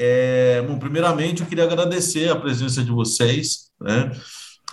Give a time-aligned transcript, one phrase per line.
[0.00, 4.12] É, bom, primeiramente, eu queria agradecer a presença de vocês, né,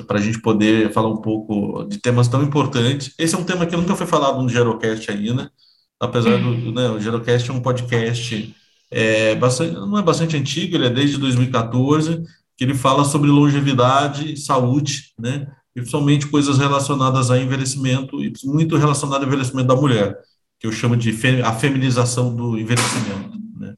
[0.05, 3.11] para a gente poder falar um pouco de temas tão importantes.
[3.17, 5.51] Esse é um tema que nunca foi falado no Gerocast ainda,
[5.99, 8.55] apesar do, né, o Gerocast é um podcast
[8.91, 12.21] é, bastante, não é bastante antigo, ele é desde 2014,
[12.55, 18.77] que ele fala sobre longevidade e saúde, né, principalmente coisas relacionadas a envelhecimento e muito
[18.77, 20.15] relacionado ao envelhecimento da mulher,
[20.59, 21.09] que eu chamo de
[21.43, 23.73] a feminização do envelhecimento, né,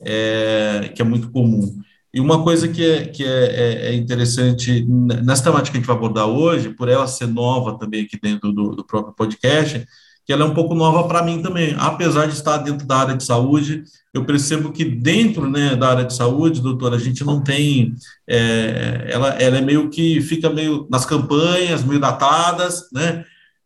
[0.00, 1.80] é, que é muito comum.
[2.14, 5.86] E uma coisa que, é, que é, é, é, interessante nessa temática que a gente
[5.86, 9.84] vai abordar hoje, por ela ser nova também aqui dentro do, do próprio podcast,
[10.24, 11.74] que ela é um pouco nova para mim também.
[11.76, 13.82] Apesar de estar dentro da área de saúde,
[14.12, 17.94] eu percebo que dentro né, da área de saúde, doutora, a gente não tem.
[18.28, 23.24] É, ela, ela é meio que fica meio nas campanhas, meio datadas, né?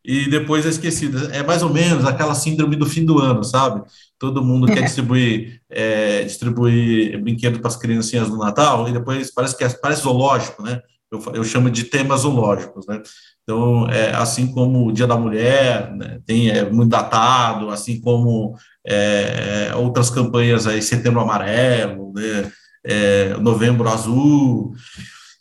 [0.09, 1.29] E depois é esquecida.
[1.31, 3.83] É mais ou menos aquela síndrome do fim do ano, sabe?
[4.19, 9.57] todo mundo quer distribuir, é, distribuir brinquedos para as criancinhas no Natal, e depois parece
[9.57, 10.81] que é, parece zoológico, né?
[11.11, 13.01] Eu, eu chamo de temas zoológicos, né?
[13.41, 18.55] Então, é, assim como o Dia da Mulher, né, tem, é muito datado, assim como
[18.85, 22.51] é, outras campanhas aí, Setembro Amarelo, né,
[22.85, 24.75] é, Novembro Azul,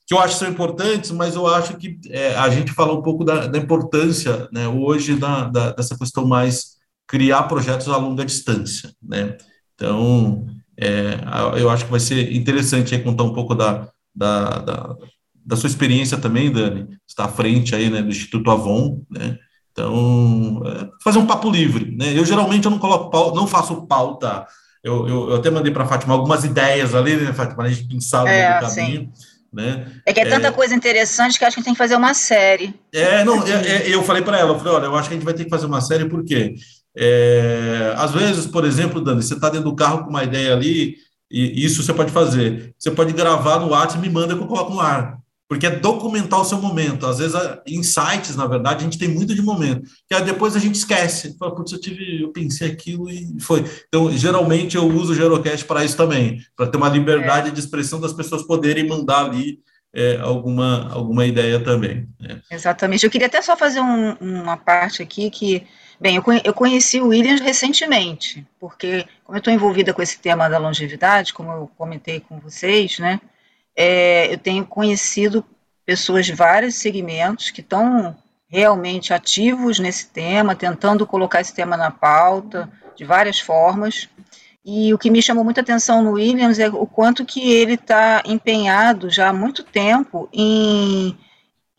[0.08, 3.02] que eu acho que são importantes, mas eu acho que é, a gente fala um
[3.02, 8.24] pouco da, da importância, né, hoje, da, da, dessa questão mais criar projetos a longa
[8.24, 9.36] distância, né?
[9.74, 10.46] Então,
[10.78, 11.18] é,
[11.60, 14.96] eu acho que vai ser interessante aí contar um pouco da, da, da,
[15.34, 19.36] da sua experiência também, Dani, está à frente aí, né, do Instituto Avon, né?
[19.72, 22.18] Então, é, fazer um papo livre, né?
[22.18, 24.46] Eu geralmente eu não coloco pauta, não faço pauta.
[24.82, 27.70] Eu, eu, eu até mandei para a Fátima algumas ideias ali, né, Fátima, para a
[27.70, 29.12] gente pensar no é, caminho.
[29.14, 29.27] Sim.
[29.52, 29.86] Né?
[30.04, 31.96] É que é tanta é, coisa interessante que acho que a gente tem que fazer
[31.96, 32.74] uma série.
[32.92, 35.16] É, não, é, é, eu falei para ela, eu falei, olha, eu acho que a
[35.16, 36.54] gente vai ter que fazer uma série, por quê?
[36.96, 40.96] É, às vezes, por exemplo, Dani, você está dentro do carro com uma ideia ali,
[41.30, 42.74] e isso você pode fazer.
[42.78, 45.17] Você pode gravar no WhatsApp e me manda que eu coloco no ar.
[45.48, 47.06] Porque é documentar o seu momento.
[47.06, 47.34] Às vezes,
[47.66, 49.88] insights, na verdade, a gente tem muito de momento.
[50.06, 51.36] Que aí depois a gente esquece.
[51.38, 53.64] Fala, putz, eu tive, eu pensei aquilo e foi.
[53.88, 57.50] Então, geralmente eu uso o Gerocast para isso também, para ter uma liberdade é.
[57.50, 59.60] de expressão das pessoas poderem mandar ali
[59.94, 62.06] é, alguma, alguma ideia também.
[62.20, 62.42] Né?
[62.50, 63.04] Exatamente.
[63.04, 65.66] Eu queria até só fazer um, uma parte aqui que
[66.00, 70.56] Bem, eu conheci o Williams recentemente, porque como eu estou envolvida com esse tema da
[70.56, 73.20] longevidade, como eu comentei com vocês, né,
[73.80, 75.44] é, eu tenho conhecido
[75.86, 78.16] pessoas de vários segmentos que estão
[78.48, 84.08] realmente ativos nesse tema, tentando colocar esse tema na pauta de várias formas.
[84.64, 88.20] E o que me chamou muita atenção no Williams é o quanto que ele está
[88.26, 91.16] empenhado já há muito tempo em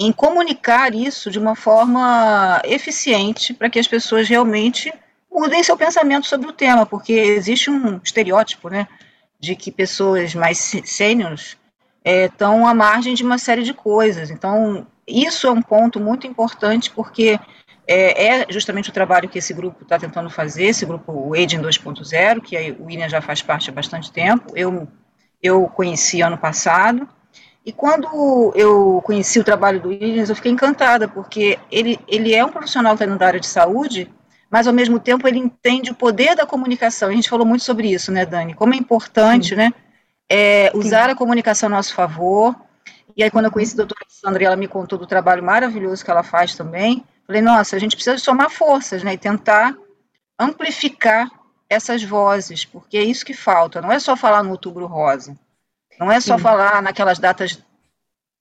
[0.01, 4.93] em comunicar isso de uma forma eficiente para que as pessoas realmente
[5.29, 8.87] mudem seu pensamento sobre o tema, porque existe um estereótipo, né,
[9.37, 11.57] de que pessoas mais sêniores
[12.03, 14.29] estão é, à margem de uma série de coisas.
[14.29, 17.39] Então, isso é um ponto muito importante, porque
[17.87, 21.61] é, é justamente o trabalho que esse grupo está tentando fazer, esse grupo o Aging
[21.61, 24.87] 2.0, que o William já faz parte há bastante tempo, eu,
[25.41, 27.07] eu conheci ano passado,
[27.65, 32.43] e quando eu conheci o trabalho do Williams, eu fiquei encantada, porque ele, ele é
[32.43, 34.09] um profissional que está da área de saúde,
[34.49, 37.09] mas ao mesmo tempo ele entende o poder da comunicação.
[37.09, 38.53] A gente falou muito sobre isso, né, Dani?
[38.53, 39.55] Como é importante, Sim.
[39.55, 39.73] né,
[40.29, 41.11] é, usar Sim.
[41.11, 42.55] a comunicação a nosso favor.
[43.17, 46.11] E aí, quando eu conheci a doutora Sandra, ela me contou do trabalho maravilhoso que
[46.11, 49.75] ela faz também, falei, nossa, a gente precisa somar forças, né, e tentar
[50.37, 51.29] amplificar
[51.69, 55.37] essas vozes, porque é isso que falta, não é só falar no outubro rosa.
[55.99, 56.43] Não é só Sim.
[56.43, 57.61] falar naquelas datas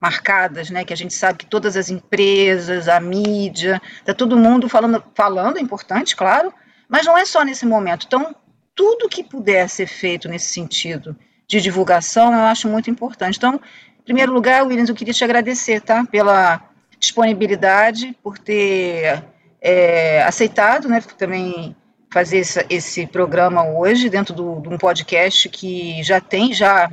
[0.00, 4.68] marcadas, né, que a gente sabe que todas as empresas, a mídia, tá todo mundo
[4.68, 6.54] falando, falando, é importante, claro,
[6.88, 8.06] mas não é só nesse momento.
[8.06, 8.34] Então,
[8.74, 11.16] tudo que puder ser feito nesse sentido
[11.48, 13.38] de divulgação, eu acho muito importante.
[13.38, 13.54] Então,
[13.98, 16.62] em primeiro lugar, Williams, eu queria te agradecer, tá, pela
[16.98, 19.24] disponibilidade, por ter
[19.60, 21.74] é, aceitado, né, também
[22.12, 26.90] fazer esse, esse programa hoje dentro do, de um podcast que já tem já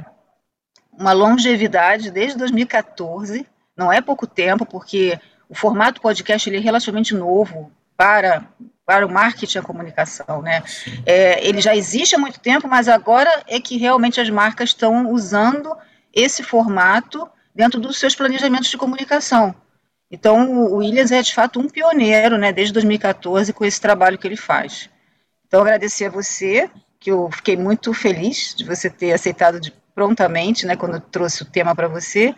[0.97, 3.45] uma longevidade desde 2014,
[3.77, 5.19] não é pouco tempo, porque
[5.50, 8.45] o formato podcast ele é relativamente novo para,
[8.85, 10.63] para o marketing e a comunicação, né?
[11.05, 15.11] É, ele já existe há muito tempo, mas agora é que realmente as marcas estão
[15.11, 15.75] usando
[16.13, 19.55] esse formato dentro dos seus planejamentos de comunicação.
[20.11, 24.27] Então, o Williams é de fato um pioneiro, né, desde 2014 com esse trabalho que
[24.27, 24.89] ele faz.
[25.47, 30.65] Então, agradecer a você, que eu fiquei muito feliz de você ter aceitado de prontamente,
[30.65, 32.36] né, quando trouxe o tema para você.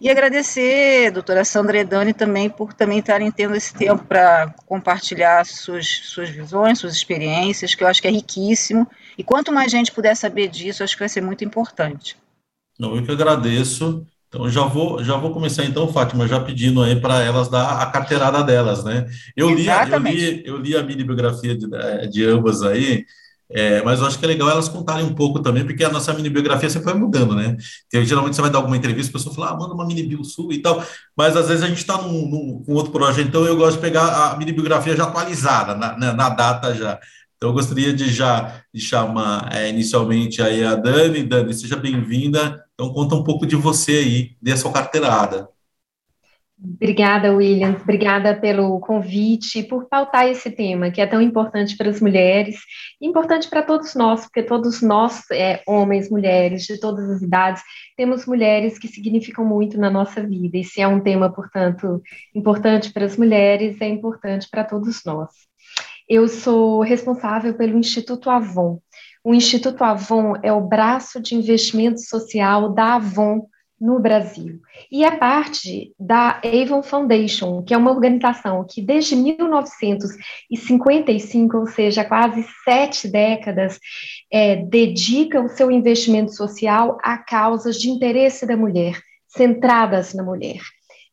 [0.00, 5.46] E agradecer a doutora Sandra Edani também por também estarem tendo esse tempo para compartilhar
[5.46, 8.86] suas, suas visões, suas experiências, que eu acho que é riquíssimo.
[9.16, 12.16] E quanto mais gente puder saber disso, acho que vai ser muito importante.
[12.78, 14.04] Não, eu que agradeço.
[14.28, 17.86] Então já vou, já vou começar então, Fátima, já pedindo aí para elas dar a
[17.86, 19.06] carteirada delas, né?
[19.36, 21.66] Eu li, eu li, eu li a mini biografia de,
[22.10, 23.06] de ambas aí,
[23.50, 26.12] é, mas eu acho que é legal elas contarem um pouco também, porque a nossa
[26.12, 27.56] mini biografia sempre vai mudando, né?
[27.82, 30.24] Porque geralmente você vai dar alguma entrevista, a pessoa fala, ah, manda uma mini bio
[30.24, 30.84] sua e tal,
[31.16, 34.32] mas às vezes a gente está num, num, outro projeto, então eu gosto de pegar
[34.32, 36.98] a mini biografia já atualizada, na, na, na data já.
[37.36, 41.22] Então eu gostaria de já de chamar é, inicialmente aí a Dani.
[41.22, 42.64] Dani, seja bem-vinda.
[42.74, 45.48] Então conta um pouco de você aí, dê sua carteirada.
[46.58, 47.76] Obrigada, William.
[47.82, 52.56] Obrigada pelo convite por pautar esse tema que é tão importante para as mulheres,
[53.00, 57.62] importante para todos nós, porque todos nós, é, homens, mulheres, de todas as idades,
[57.94, 60.56] temos mulheres que significam muito na nossa vida.
[60.56, 62.00] E se é um tema, portanto,
[62.34, 65.28] importante para as mulheres, é importante para todos nós.
[66.08, 68.80] Eu sou responsável pelo Instituto Avon.
[69.22, 73.46] O Instituto Avon é o braço de investimento social da Avon
[73.80, 74.60] no Brasil.
[74.90, 82.04] E é parte da Avon Foundation, que é uma organização que desde 1955, ou seja,
[82.04, 83.78] quase sete décadas,
[84.32, 90.60] é, dedica o seu investimento social a causas de interesse da mulher, centradas na mulher.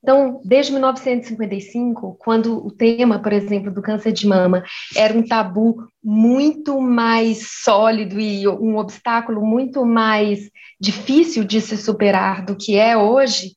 [0.04, 4.62] Então, desde 1955, quando o tema, por exemplo, do câncer de mama
[4.98, 12.44] era um tabu muito mais sólido e um obstáculo muito mais difícil de se superar
[12.46, 13.54] do que é hoje,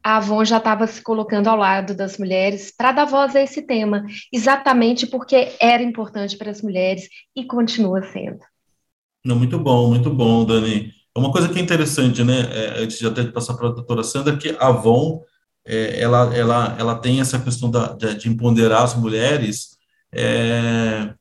[0.00, 3.62] a Avon já estava se colocando ao lado das mulheres para dar voz a esse
[3.62, 8.38] tema, exatamente porque era importante para as mulheres e continua sendo.
[9.26, 10.92] Muito bom, muito bom, Dani.
[11.14, 12.42] É uma coisa que é interessante, né?
[12.52, 15.20] É, antes de até passar para a doutora Sandra, que a Avon
[15.68, 19.76] é, ela, ela, ela tem essa questão da, de, de empoderar as mulheres
[20.10, 21.12] é,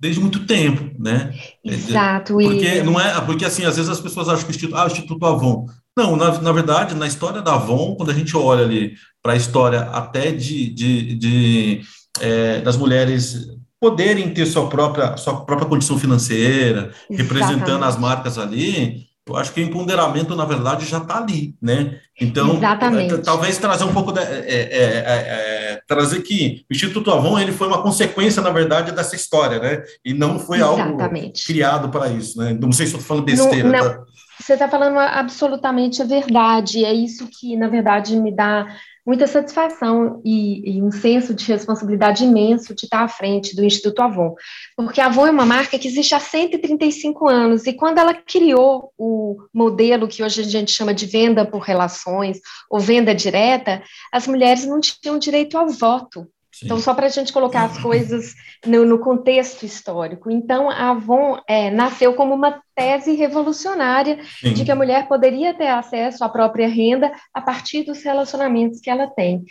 [0.00, 1.34] desde muito tempo, né?
[1.62, 2.32] Exato.
[2.34, 4.86] Porque não é, porque assim, às vezes as pessoas acham que o Instituto, ah, o
[4.86, 5.66] Instituto Avon.
[5.96, 9.36] Não, na, na verdade, na história da Avon, quando a gente olha ali para a
[9.36, 11.80] história até de, de, de
[12.20, 13.48] é, das mulheres
[13.78, 17.22] poderem ter sua própria, sua própria condição financeira, Exatamente.
[17.22, 21.98] representando as marcas ali, eu acho que o empoderamento, na verdade, já está ali, né?
[22.20, 23.18] Então, Exatamente.
[23.22, 27.50] talvez trazer um pouco, de, é, é, é, é, trazer que o Instituto Avon ele
[27.52, 29.82] foi uma consequência, na verdade, dessa história, né?
[30.04, 31.24] E não foi Exatamente.
[31.24, 32.52] algo criado para isso, né?
[32.52, 33.70] Não sei se estou falando besteira.
[33.70, 33.90] Não, não.
[33.90, 34.04] Tá?
[34.38, 36.84] Você está falando absolutamente a verdade.
[36.84, 38.66] É isso que, na verdade, me dá
[39.06, 44.00] muita satisfação e, e, um senso de responsabilidade imenso de estar à frente do Instituto
[44.00, 44.34] Avon,
[44.76, 48.92] porque a Avon é uma marca que existe há 135 anos, e quando ela criou
[48.96, 52.38] o modelo que hoje a gente chama de venda por relações
[52.70, 56.26] ou venda direta, as mulheres não tinham direito ao voto.
[56.62, 58.34] Então, só para a gente colocar as coisas
[58.66, 60.30] no, no contexto histórico.
[60.30, 64.52] Então, a Avon é, nasceu como uma tese revolucionária Sim.
[64.52, 68.90] de que a mulher poderia ter acesso à própria renda a partir dos relacionamentos que
[68.90, 69.44] ela tem.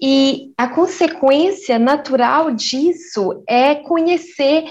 [0.00, 4.64] E a consequência natural disso é conhecer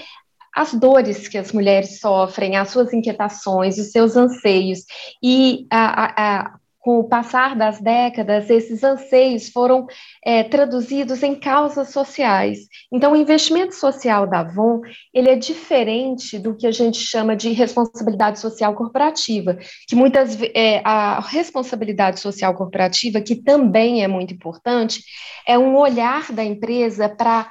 [0.54, 4.80] as dores que as mulheres sofrem, as suas inquietações, os seus anseios.
[5.22, 9.86] E a, a, com o passar das décadas, esses anseios foram
[10.22, 12.66] é, traduzidos em causas sociais.
[12.92, 14.80] Então, o investimento social da Avon,
[15.14, 19.56] ele é diferente do que a gente chama de responsabilidade social corporativa,
[19.86, 25.04] que muitas é, a responsabilidade social corporativa, que também é muito importante,
[25.46, 27.48] é um olhar da empresa para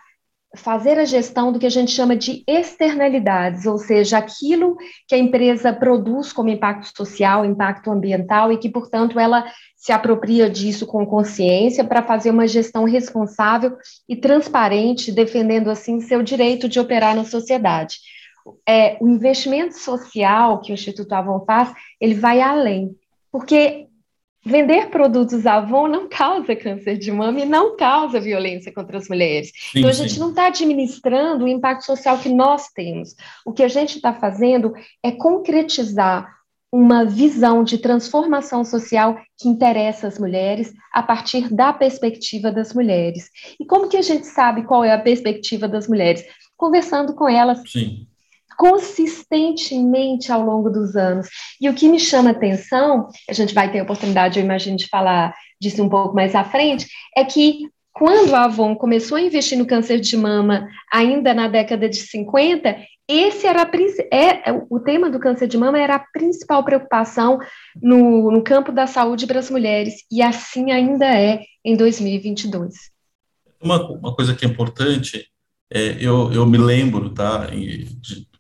[0.56, 4.76] fazer a gestão do que a gente chama de externalidades, ou seja, aquilo
[5.08, 9.46] que a empresa produz como impacto social, impacto ambiental e que, portanto, ela
[9.78, 13.78] se apropria disso com consciência para fazer uma gestão responsável
[14.08, 17.98] e transparente, defendendo assim seu direito de operar na sociedade.
[18.68, 22.96] É, o investimento social que o Instituto Avon faz, ele vai além,
[23.32, 23.88] porque
[24.44, 29.52] Vender produtos Avon não causa câncer de mama e não causa violência contra as mulheres.
[29.54, 30.20] Sim, então, a gente sim.
[30.20, 33.16] não está administrando o impacto social que nós temos.
[33.46, 36.28] O que a gente está fazendo é concretizar
[36.72, 43.30] uma visão de transformação social que interessa as mulheres a partir da perspectiva das mulheres.
[43.60, 46.24] E como que a gente sabe qual é a perspectiva das mulheres?
[46.56, 48.08] Conversando com elas, Sim
[48.62, 51.28] consistentemente ao longo dos anos.
[51.60, 54.88] E o que me chama atenção, a gente vai ter a oportunidade, eu imagino, de
[54.88, 56.86] falar disso um pouco mais à frente,
[57.18, 61.90] é que quando a Avon começou a investir no câncer de mama, ainda na década
[61.90, 62.78] de 50,
[63.08, 63.68] esse era
[64.12, 67.40] é, é, o tema do câncer de mama era a principal preocupação
[67.82, 72.76] no, no campo da saúde para as mulheres, e assim ainda é em 2022.
[73.60, 75.26] Uma, uma coisa que é importante,
[75.74, 78.31] é, eu, eu me lembro, tá, de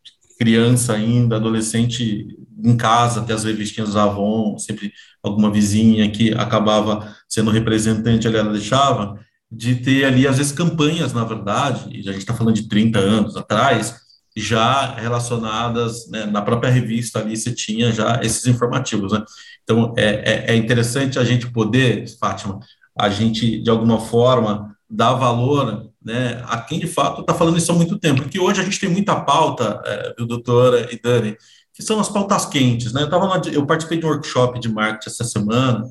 [0.41, 7.15] criança ainda, adolescente, em casa, até as revistinhas da Avon, sempre alguma vizinha que acabava
[7.29, 9.19] sendo representante ali, ela deixava,
[9.51, 12.97] de ter ali, às vezes, campanhas, na verdade, e a gente está falando de 30
[12.97, 14.01] anos atrás,
[14.35, 19.23] já relacionadas, né, na própria revista ali você tinha já esses informativos, né?
[19.63, 22.59] Então, é, é, é interessante a gente poder, Fátima,
[22.97, 27.71] a gente, de alguma forma, dar valor né, a quem de fato está falando isso
[27.71, 31.37] há muito tempo, porque hoje a gente tem muita pauta, é, viu, doutora e Dani,
[31.73, 33.03] que são as pautas quentes, né?
[33.03, 35.83] Eu, tava eu participei de um workshop de marketing essa semana,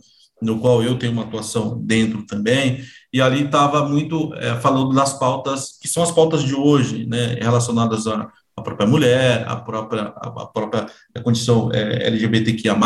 [0.43, 5.15] no qual eu tenho uma atuação dentro também, e ali estava muito é, falando das
[5.15, 10.13] pautas, que são as pautas de hoje, né, relacionadas à, à própria mulher, à própria,
[10.17, 10.87] à, própria
[11.23, 12.77] condição é, LGBTQIA+,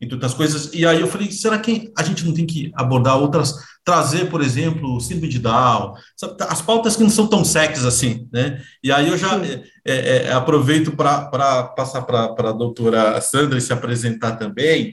[0.00, 3.18] e outras coisas, e aí eu falei, será que a gente não tem que abordar
[3.18, 5.94] outras, trazer, por exemplo, o síndrome de Down,
[6.48, 10.22] as pautas que não são tão sexys assim, né, e aí eu já é, é,
[10.24, 14.92] é aproveito para passar para a doutora Sandra se apresentar também,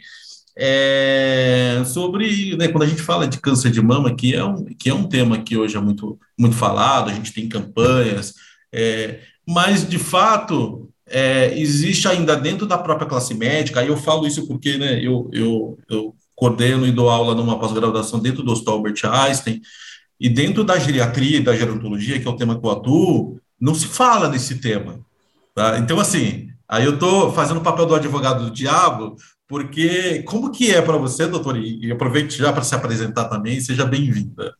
[0.57, 4.89] é, sobre né, quando a gente fala de câncer de mama, que é um, que
[4.89, 8.33] é um tema que hoje é muito, muito falado, a gente tem campanhas,
[8.73, 14.25] é, mas de fato é, existe ainda dentro da própria classe médica, aí eu falo
[14.25, 18.75] isso porque né, eu, eu, eu coordeno e dou aula numa pós-graduação dentro do Hospital
[18.75, 19.61] Albert Einstein,
[20.19, 23.75] e dentro da geriatria e da gerontologia, que é o tema que eu atuo, não
[23.75, 24.99] se fala desse tema.
[25.53, 25.77] Tá?
[25.77, 29.15] Então, assim, aí eu estou fazendo o papel do advogado do diabo,
[29.47, 31.57] porque como que é para você, doutor?
[31.57, 34.55] E aproveite já para se apresentar também, seja bem-vinda.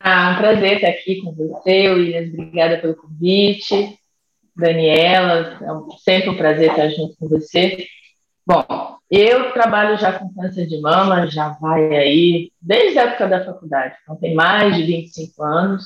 [0.00, 2.32] Ah, um prazer estar aqui com você, Williams.
[2.32, 3.98] Obrigada pelo convite.
[4.56, 7.86] Daniela, é sempre um prazer estar junto com você.
[8.44, 8.64] Bom,
[9.10, 13.94] eu trabalho já com câncer de mama, já vai aí desde a época da faculdade,
[14.02, 15.84] então tem mais de 25 anos.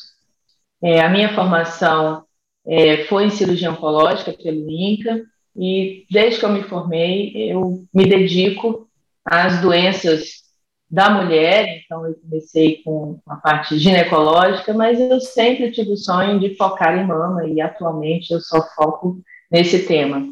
[0.82, 2.24] É, a minha formação
[2.66, 5.22] é, foi em cirurgia oncológica pelo INCA,
[5.54, 8.88] e desde que eu me formei, eu me dedico
[9.24, 10.41] às doenças
[10.92, 16.38] da mulher, então eu comecei com a parte ginecológica, mas eu sempre tive o sonho
[16.38, 19.18] de focar em mama e atualmente eu só foco
[19.50, 20.22] nesse tema.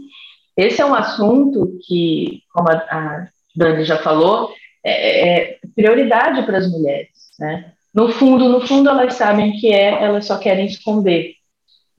[0.55, 3.27] Esse é um assunto que, como a,
[3.57, 4.53] Dani já falou,
[4.85, 7.73] é, é prioridade para as mulheres, né?
[7.95, 11.33] No fundo, no fundo elas sabem que é, elas só querem esconder.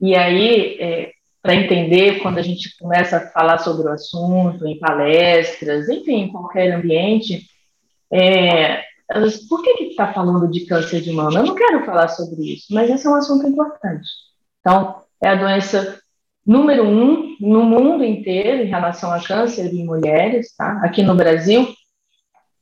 [0.00, 1.10] E aí, é,
[1.42, 6.28] para entender quando a gente começa a falar sobre o assunto, em palestras, enfim, em
[6.32, 7.50] qualquer ambiente,
[8.12, 8.82] é,
[9.48, 11.40] por que está falando de câncer de mama?
[11.40, 14.08] Eu não quero falar sobre isso, mas esse é um assunto importante.
[14.60, 16.00] Então, é a doença
[16.46, 20.80] número um no mundo inteiro em relação a câncer em mulheres, tá?
[20.84, 21.66] Aqui no Brasil,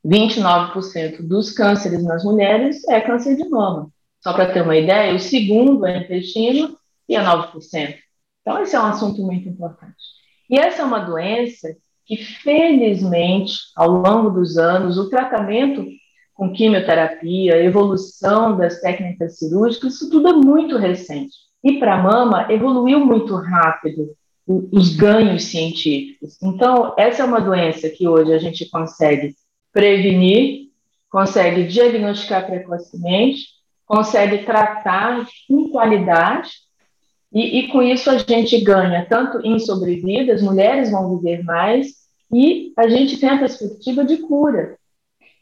[0.04, 3.90] 29% dos cânceres nas mulheres é câncer de mama.
[4.20, 6.76] Só para ter uma ideia, o segundo é intestino
[7.08, 7.96] e é 9%.
[8.42, 9.96] Então, esse é um assunto muito importante.
[10.48, 11.74] E essa é uma doença
[12.10, 15.86] que, felizmente, ao longo dos anos, o tratamento
[16.34, 21.36] com quimioterapia, a evolução das técnicas cirúrgicas, isso tudo é muito recente.
[21.62, 24.08] E para a mama, evoluiu muito rápido
[24.72, 26.36] os ganhos científicos.
[26.42, 29.36] Então, essa é uma doença que hoje a gente consegue
[29.72, 30.70] prevenir,
[31.08, 33.44] consegue diagnosticar precocemente,
[33.86, 36.50] consegue tratar com qualidade
[37.32, 41.88] e, e, com isso a gente ganha tanto em sobrevida, as mulheres vão viver mais,
[42.32, 44.76] e a gente tem a perspectiva de cura.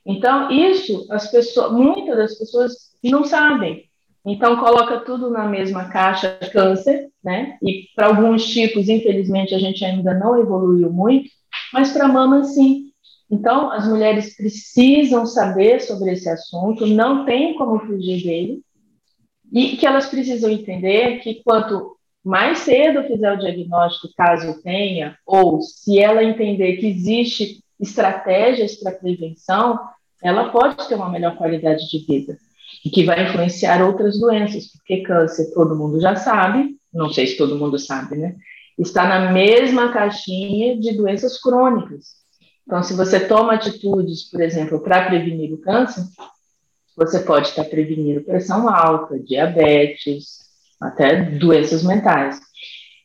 [0.04, 3.88] Então, isso as pessoas, muitas das pessoas não sabem.
[4.24, 7.56] Então, coloca tudo na mesma caixa câncer, né?
[7.62, 11.30] E para alguns tipos, infelizmente, a gente ainda não evoluiu muito,
[11.72, 12.90] mas para mama, sim.
[13.30, 18.62] Então, as mulheres precisam saber sobre esse assunto, não tem como fugir dele,
[19.52, 25.60] e que elas precisam entender que quanto mais cedo fizer o diagnóstico, caso tenha, ou
[25.62, 29.78] se ela entender que existe estratégias para prevenção,
[30.22, 32.36] ela pode ter uma melhor qualidade de vida
[32.84, 37.36] e que vai influenciar outras doenças, porque câncer todo mundo já sabe, não sei se
[37.36, 38.36] todo mundo sabe, né?
[38.78, 42.18] Está na mesma caixinha de doenças crônicas.
[42.66, 46.02] Então, se você toma atitudes, por exemplo, para prevenir o câncer,
[46.98, 50.38] você pode estar prevenindo pressão alta, diabetes,
[50.80, 52.38] até doenças mentais.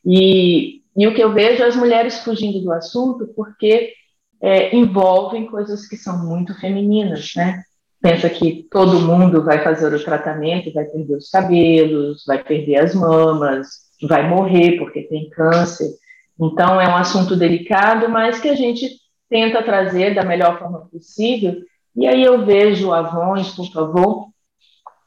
[0.05, 3.93] E, e o que eu vejo é as mulheres fugindo do assunto porque
[4.41, 7.63] é, envolvem coisas que são muito femininas, né?
[8.03, 12.93] pensa que todo mundo vai fazer o tratamento, vai perder os cabelos, vai perder as
[12.93, 13.67] mamas,
[14.01, 15.89] vai morrer porque tem câncer.
[16.37, 18.89] Então, é um assunto delicado, mas que a gente
[19.29, 21.55] tenta trazer da melhor forma possível.
[21.95, 24.29] E aí eu vejo Avons, por favor,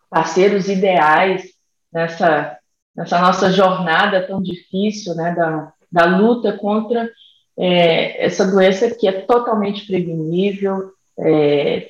[0.08, 1.44] parceiros ideais
[1.92, 2.56] nessa,
[2.94, 7.10] nessa nossa jornada tão difícil, né, da, da luta contra
[7.58, 11.88] é, essa doença que é totalmente prevenível, é,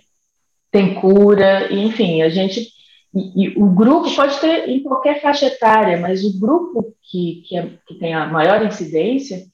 [0.71, 2.69] tem cura, enfim, a gente.
[3.15, 7.57] E, e, o grupo pode ter em qualquer faixa etária, mas o grupo que, que,
[7.57, 9.47] é, que tem a maior incidência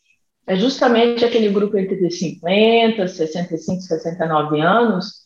[0.46, 5.22] é justamente aquele grupo entre 50, 65, 69 anos,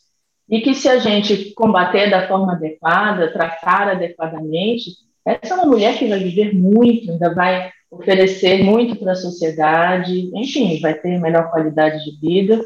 [0.48, 4.92] e que se a gente combater da forma adequada, tratar adequadamente,
[5.24, 10.30] essa é uma mulher que vai viver muito, ainda vai oferecer muito para a sociedade,
[10.34, 12.64] enfim, vai ter melhor qualidade de vida.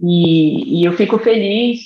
[0.00, 1.80] E, e eu fico feliz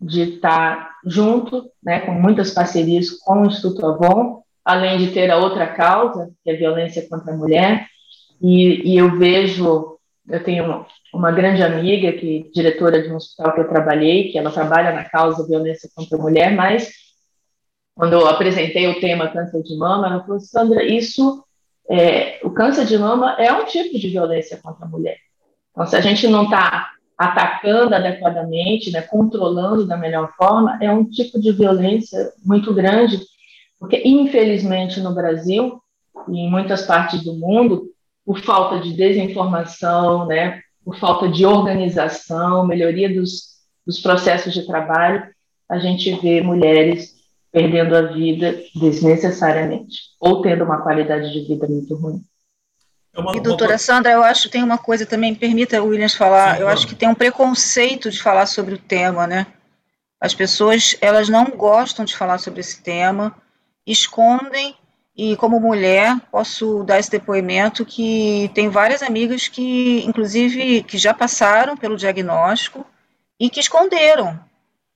[0.00, 5.38] de estar junto, né, com muitas parcerias com o Instituto Avon, além de ter a
[5.38, 7.86] outra causa, que é a violência contra a mulher.
[8.40, 9.96] E, e eu vejo,
[10.28, 14.50] eu tenho uma, grande amiga, que diretora de um hospital que eu trabalhei, que ela
[14.50, 16.90] trabalha na causa violência contra a mulher, mas
[17.94, 21.44] quando eu apresentei o tema câncer de mama, ela falou, Sandra, isso,
[21.90, 25.18] é, o câncer de mama é um tipo de violência contra a mulher.
[25.70, 31.04] Então, se a gente não está atacando adequadamente, né, controlando da melhor forma, é um
[31.04, 33.20] tipo de violência muito grande,
[33.78, 35.80] porque infelizmente no Brasil
[36.28, 37.84] e em muitas partes do mundo,
[38.24, 43.52] por falta de desinformação, né, por falta de organização, melhoria dos,
[43.86, 45.26] dos processos de trabalho,
[45.68, 47.14] a gente vê mulheres
[47.50, 52.22] perdendo a vida desnecessariamente ou tendo uma qualidade de vida muito ruim.
[53.14, 53.78] É uma, e doutora uma...
[53.78, 56.86] Sandra, eu acho que tem uma coisa também, permita o Williams falar, Sim, eu acho
[56.86, 59.46] que tem um preconceito de falar sobre o tema, né?
[60.18, 63.34] As pessoas, elas não gostam de falar sobre esse tema,
[63.86, 64.74] escondem,
[65.16, 71.12] e como mulher, posso dar esse depoimento que tem várias amigas que, inclusive, que já
[71.12, 72.86] passaram pelo diagnóstico
[73.38, 74.38] e que esconderam,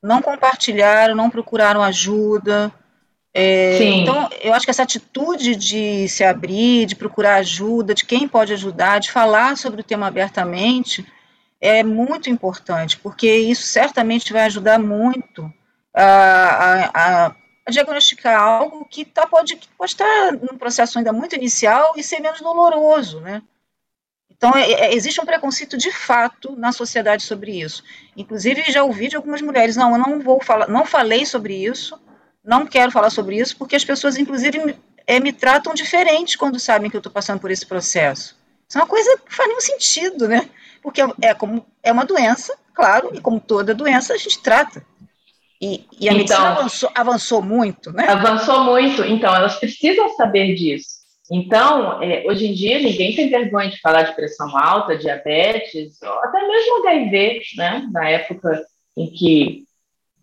[0.02, 2.72] não compartilharam, não procuraram ajuda,
[3.38, 8.26] é, então, eu acho que essa atitude de se abrir, de procurar ajuda, de quem
[8.26, 11.06] pode ajudar, de falar sobre o tema abertamente,
[11.60, 15.52] é muito importante, porque isso certamente vai ajudar muito
[15.92, 17.34] a, a, a
[17.70, 22.40] diagnosticar algo que tá, pode, pode estar num processo ainda muito inicial e ser menos
[22.40, 23.42] doloroso, né?
[24.30, 27.82] Então, é, é, existe um preconceito de fato na sociedade sobre isso.
[28.16, 31.98] Inclusive, já ouvi de algumas mulheres, não, eu não vou falar, não falei sobre isso,
[32.44, 36.60] não quero falar sobre isso, porque as pessoas, inclusive, me, é, me tratam diferente quando
[36.60, 38.36] sabem que eu estou passando por esse processo.
[38.68, 40.48] Isso é uma coisa que faz nenhum sentido, né?
[40.82, 44.84] Porque é, é, como, é uma doença, claro, e como toda doença, a gente trata.
[45.60, 48.06] E, e a então, medicina avançou, avançou, muito, né?
[48.08, 50.96] Avançou muito, então elas precisam saber disso.
[51.30, 56.18] Então, é, hoje em dia, ninguém tem vergonha de falar de pressão alta, diabetes, ou
[56.20, 57.88] até mesmo HIV, né?
[57.92, 58.64] Na época
[58.96, 59.66] em que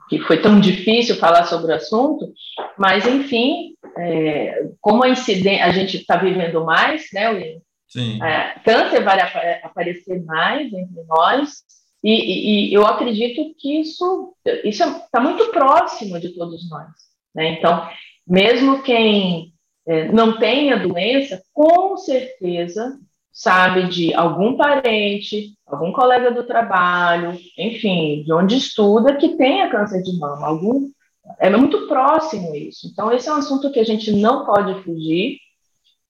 [0.09, 2.31] que foi tão difícil falar sobre o assunto,
[2.77, 7.59] mas enfim, é, como a a gente está vivendo mais, né, William?
[7.87, 8.21] Sim.
[8.23, 9.19] É, câncer vai
[9.63, 11.63] aparecer mais entre nós,
[12.03, 16.89] e, e, e eu acredito que isso está muito próximo de todos nós.
[17.33, 17.57] Né?
[17.57, 17.87] Então,
[18.27, 19.53] mesmo quem
[19.87, 22.99] é, não tenha doença, com certeza
[23.31, 30.03] sabe de algum parente, algum colega do trabalho, enfim, de onde estuda que tenha câncer
[30.03, 30.91] de mama, algum
[31.39, 32.87] é muito próximo isso.
[32.91, 35.37] Então esse é um assunto que a gente não pode fugir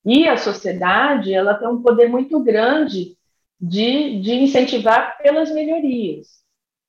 [0.05, 3.15] e a sociedade ela tem um poder muito grande
[3.59, 6.27] de, de incentivar pelas melhorias.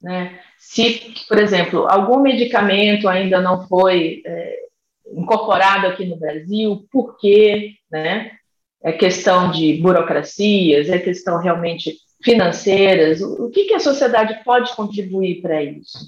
[0.01, 0.39] Né?
[0.59, 4.59] Se, por exemplo, algum medicamento ainda não foi é,
[5.13, 7.75] incorporado aqui no Brasil, por quê?
[7.91, 8.33] Né?
[8.85, 15.41] é questão de burocracias, é questão realmente financeiras, o, que, que a sociedade pode contribuir
[15.41, 15.99] para isso?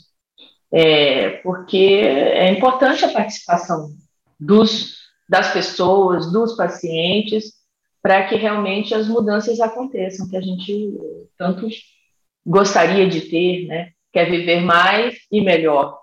[0.70, 3.90] É, porque é importante a participação
[4.38, 7.54] dos, das pessoas, dos pacientes,
[8.06, 10.96] para que realmente as mudanças aconteçam, que a gente
[11.36, 11.66] tanto
[12.46, 13.88] gostaria de ter, né?
[14.12, 15.98] Quer viver mais e melhor.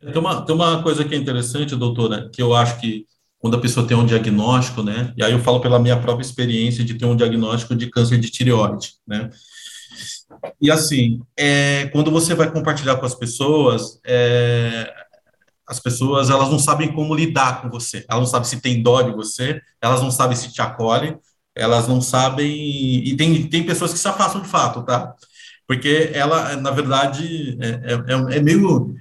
[0.00, 3.06] Tem uma, tem uma coisa que é interessante, doutora, que eu acho que
[3.40, 5.12] quando a pessoa tem um diagnóstico, né?
[5.16, 8.30] E aí eu falo pela minha própria experiência de ter um diagnóstico de câncer de
[8.30, 9.28] tireoide, né?
[10.60, 14.94] E assim, é, quando você vai compartilhar com as pessoas, é,
[15.66, 19.02] as pessoas elas não sabem como lidar com você, elas não sabem se tem dó
[19.02, 21.18] de você, elas não sabem se te acolhem,
[21.54, 25.14] elas não sabem e tem, tem pessoas que se afastam de fato, tá?
[25.66, 28.94] Porque ela, na verdade, é, é, é meio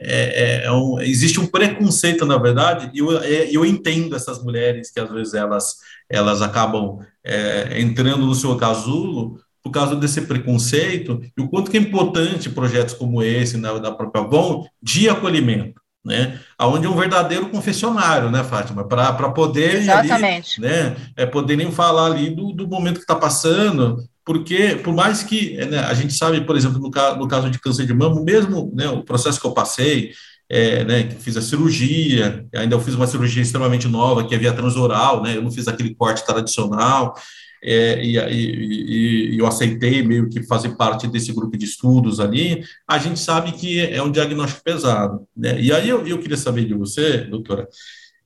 [0.00, 4.90] é, é um, existe um preconceito, na verdade, e eu, é, eu entendo essas mulheres
[4.90, 5.76] que às vezes elas,
[6.08, 11.76] elas acabam é, entrando no seu casulo por causa desse preconceito, e o quanto que
[11.76, 16.40] é importante projetos como esse, né, da própria Avon, de acolhimento né?
[16.56, 18.82] Aonde é um verdadeiro confessionário, né, Fátima?
[18.82, 20.58] Para poder Exatamente.
[20.58, 25.22] Ali, né, é poderem falar ali do, do momento que está passando, porque por mais
[25.22, 28.22] que né, a gente sabe, por exemplo, no, caso, no caso de câncer de mama,
[28.22, 30.12] mesmo né, o processo que eu passei,
[30.48, 34.38] é, né, que fiz a cirurgia, ainda eu fiz uma cirurgia extremamente nova, que é
[34.38, 37.14] via transoral, né, eu não fiz aquele corte tradicional,
[37.62, 42.62] é, e, e, e, eu aceitei meio que fazer parte desse grupo de estudos ali,
[42.86, 45.26] a gente sabe que é um diagnóstico pesado.
[45.36, 45.60] Né?
[45.60, 47.68] E aí eu, eu queria saber de você, doutora,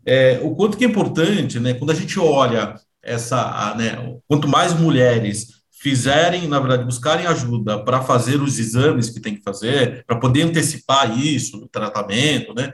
[0.05, 4.49] é, o quanto que é importante, né, quando a gente olha essa, a, né, quanto
[4.49, 10.05] mais mulheres fizerem, na verdade, buscarem ajuda para fazer os exames que tem que fazer,
[10.07, 12.71] para poder antecipar isso, o tratamento, né?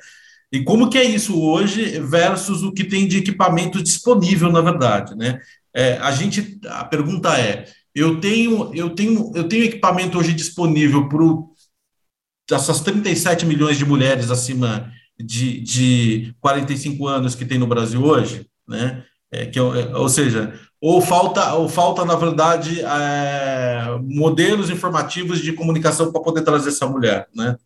[0.53, 5.15] E como que é isso hoje versus o que tem de equipamento disponível, na verdade,
[5.15, 5.41] né?
[5.75, 11.09] É, a gente, a pergunta é, eu tenho, eu tenho, eu tenho equipamento hoje disponível
[11.09, 18.03] para essas 37 milhões de mulheres acima de, de 45 anos que tem no Brasil
[18.03, 19.05] hoje, né?
[19.31, 25.53] É, que, é, ou seja, ou falta, ou falta na verdade, é, modelos informativos de
[25.53, 27.57] comunicação para poder trazer essa mulher, né?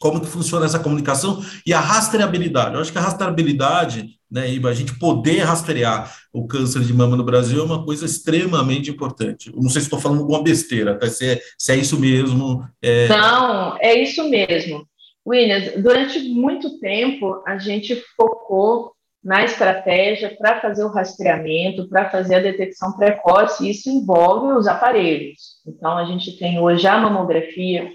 [0.00, 2.74] Como que funciona essa comunicação e a rastreabilidade.
[2.74, 7.16] Eu acho que a rastreabilidade, né, Iba, a gente poder rastrear o câncer de mama
[7.16, 9.52] no Brasil é uma coisa extremamente importante.
[9.54, 12.66] Eu não sei se estou falando alguma besteira, até se é, se é isso mesmo.
[12.80, 13.08] É...
[13.08, 14.88] Não, é isso mesmo.
[15.26, 22.36] Williams, durante muito tempo a gente focou na estratégia para fazer o rastreamento, para fazer
[22.36, 25.60] a detecção precoce, e isso envolve os aparelhos.
[25.66, 27.90] Então, a gente tem hoje a mamografia,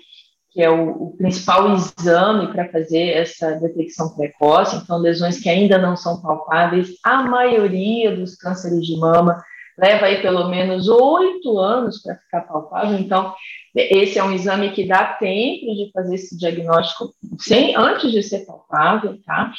[0.56, 5.78] que é o, o principal exame para fazer essa detecção precoce, então lesões que ainda
[5.78, 9.44] não são palpáveis, a maioria dos cânceres de mama
[9.78, 13.34] leva aí pelo menos oito anos para ficar palpável, então
[13.76, 18.46] esse é um exame que dá tempo de fazer esse diagnóstico sem antes de ser
[18.46, 19.52] palpável, tá?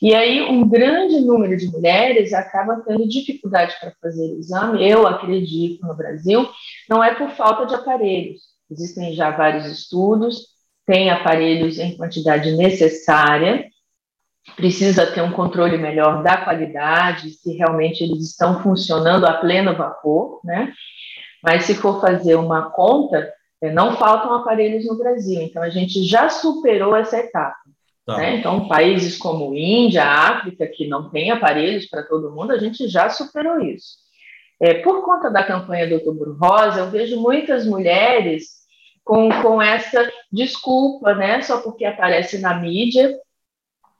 [0.00, 5.06] E aí um grande número de mulheres acaba tendo dificuldade para fazer o exame, eu
[5.06, 6.48] acredito no Brasil,
[6.88, 10.48] não é por falta de aparelhos, Existem já vários estudos,
[10.86, 13.66] tem aparelhos em quantidade necessária,
[14.56, 20.40] precisa ter um controle melhor da qualidade, se realmente eles estão funcionando a pleno vapor,
[20.44, 20.72] né?
[21.42, 26.02] Mas se for fazer uma conta, é, não faltam aparelhos no Brasil, então a gente
[26.04, 27.56] já superou essa etapa.
[28.06, 28.16] Tá.
[28.16, 28.36] Né?
[28.36, 33.10] Então, países como Índia, África, que não tem aparelhos para todo mundo, a gente já
[33.10, 33.98] superou isso.
[34.60, 38.57] É, por conta da campanha do Outubro Rosa, eu vejo muitas mulheres
[39.08, 41.40] com, com essa desculpa, né?
[41.40, 43.18] Só porque aparece na mídia,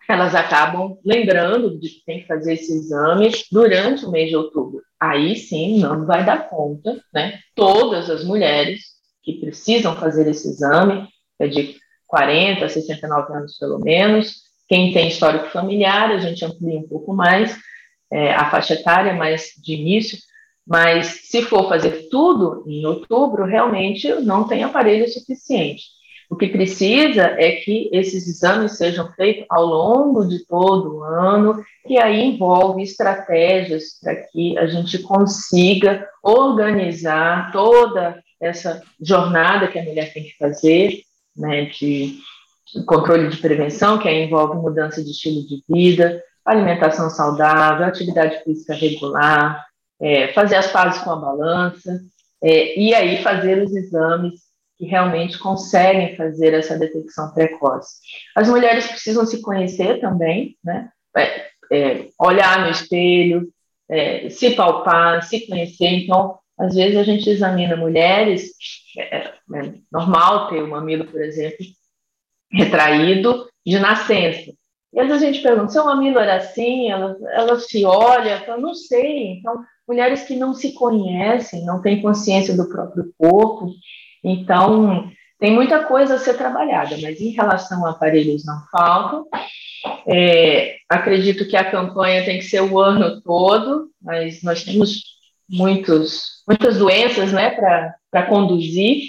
[0.06, 4.82] elas acabam lembrando de que tem que fazer esse exame durante o mês de outubro.
[5.00, 7.38] Aí sim, não vai dar conta, né?
[7.54, 8.82] Todas as mulheres
[9.22, 15.08] que precisam fazer esse exame, é de 40 a 69 anos pelo menos, quem tem
[15.08, 17.56] histórico familiar, a gente amplia um pouco mais
[18.12, 20.18] é, a faixa etária, mas de início,
[20.68, 25.85] mas se for fazer tudo em outubro, realmente não tem aparelho suficiente.
[26.31, 31.64] O que precisa é que esses exames sejam feitos ao longo de todo o ano,
[31.88, 39.83] e aí envolve estratégias para que a gente consiga organizar toda essa jornada que a
[39.83, 41.00] mulher tem que fazer,
[41.35, 42.18] né, de
[42.85, 48.74] controle de prevenção, que aí envolve mudança de estilo de vida, alimentação saudável, atividade física
[48.74, 49.67] regular,
[50.00, 52.00] é, fazer as pazes com a balança,
[52.42, 57.96] é, e aí fazer os exames que realmente conseguem fazer essa detecção precoce.
[58.34, 60.88] As mulheres precisam se conhecer também, né?
[61.16, 63.48] É, é olhar no espelho,
[63.88, 65.88] é, se palpar, se conhecer.
[65.88, 68.52] Então, às vezes a gente examina mulheres,
[68.96, 69.32] é, é
[69.90, 71.64] normal ter o mamilo, por exemplo,
[72.52, 74.52] retraído de nascença.
[74.92, 76.90] E às vezes a gente pergunta, seu mamilo era assim?
[76.90, 79.38] Ela, ela se olha, fala, não sei.
[79.38, 83.72] Então, mulheres que não se conhecem, não têm consciência do próprio corpo.
[84.22, 89.27] Então, tem muita coisa a ser trabalhada, mas em relação a aparelhos não faltam.
[90.07, 95.03] É, acredito que a campanha tem que ser o ano todo, mas nós temos
[95.48, 97.51] muitos, muitas doenças né,
[98.11, 99.03] para conduzir.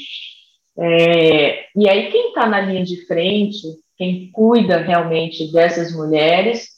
[0.77, 3.61] É, e aí, quem está na linha de frente,
[3.97, 6.69] quem cuida realmente dessas mulheres,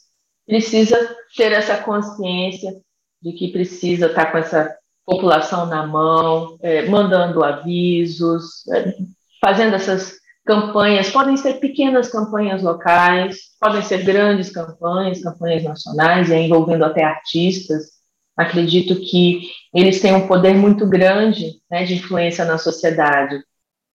[0.44, 2.72] precisa ter essa consciência
[3.22, 8.94] de que precisa estar com essa população na mão, é, mandando avisos, é,
[9.40, 16.84] fazendo essas campanhas, podem ser pequenas campanhas locais, podem ser grandes campanhas, campanhas nacionais, envolvendo
[16.84, 17.92] até artistas.
[18.36, 19.42] Acredito que
[19.74, 23.40] eles têm um poder muito grande né, de influência na sociedade.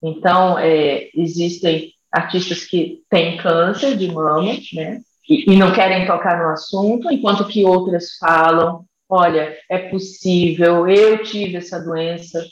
[0.02, 6.48] Então, é, existem artistas que têm câncer de mama, né, e não querem tocar no
[6.50, 12.44] assunto, enquanto que outras falam: olha, é possível, eu tive essa doença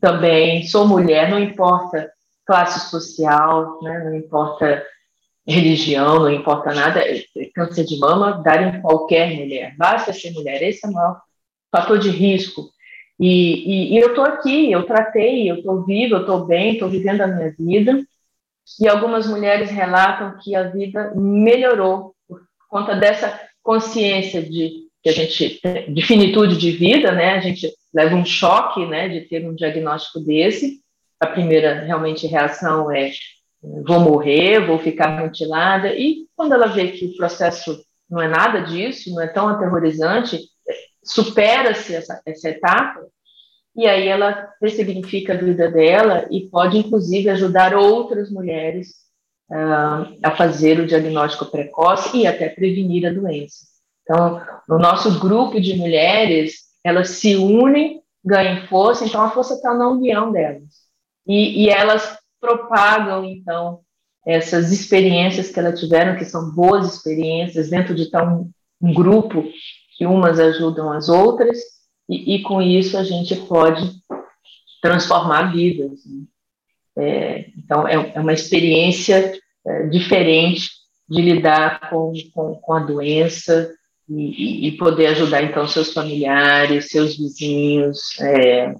[0.00, 2.10] também, sou mulher, não importa
[2.46, 4.84] classe social, né, não importa
[5.46, 10.32] religião, não importa nada, é, é câncer de mama dá em qualquer mulher, basta ser
[10.32, 11.20] mulher, esse é o maior
[11.70, 12.70] fator de risco.
[13.18, 16.88] E, e, e eu estou aqui, eu tratei, eu estou viva, eu estou bem, estou
[16.88, 18.04] vivendo a minha vida.
[18.80, 25.12] E algumas mulheres relatam que a vida melhorou por conta dessa consciência de que a
[25.12, 27.34] gente de finitude de vida, né?
[27.34, 30.80] A gente leva um choque, né, de ter um diagnóstico desse.
[31.20, 33.12] A primeira realmente reação é
[33.86, 35.94] vou morrer, vou ficar mutilada.
[35.94, 40.38] E quando ela vê que o processo não é nada disso, não é tão aterrorizante,
[41.02, 43.00] supera-se essa, essa etapa,
[43.76, 48.88] e aí ela ressignifica a vida dela e pode, inclusive, ajudar outras mulheres
[49.50, 53.73] uh, a fazer o diagnóstico precoce e até prevenir a doença.
[54.04, 59.74] Então, no nosso grupo de mulheres, elas se unem, ganham força, então a força está
[59.74, 60.84] na união delas.
[61.26, 63.80] E, e elas propagam, então,
[64.26, 68.46] essas experiências que elas tiveram, que são boas experiências, dentro de tal
[68.80, 69.44] um, grupo
[69.96, 71.58] que umas ajudam as outras,
[72.08, 73.90] e, e, com isso a gente pode
[74.82, 76.00] transformar vidas.
[76.04, 76.24] Né?
[76.96, 79.32] É, então, é, é, uma experiência
[79.66, 80.70] é, diferente
[81.08, 83.72] de lidar com, com, com a doença
[84.08, 88.74] e, e, poder ajudar, então, seus familiares, seus vizinhos é,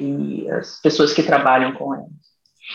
[0.00, 2.08] e as pessoas que trabalham com elas.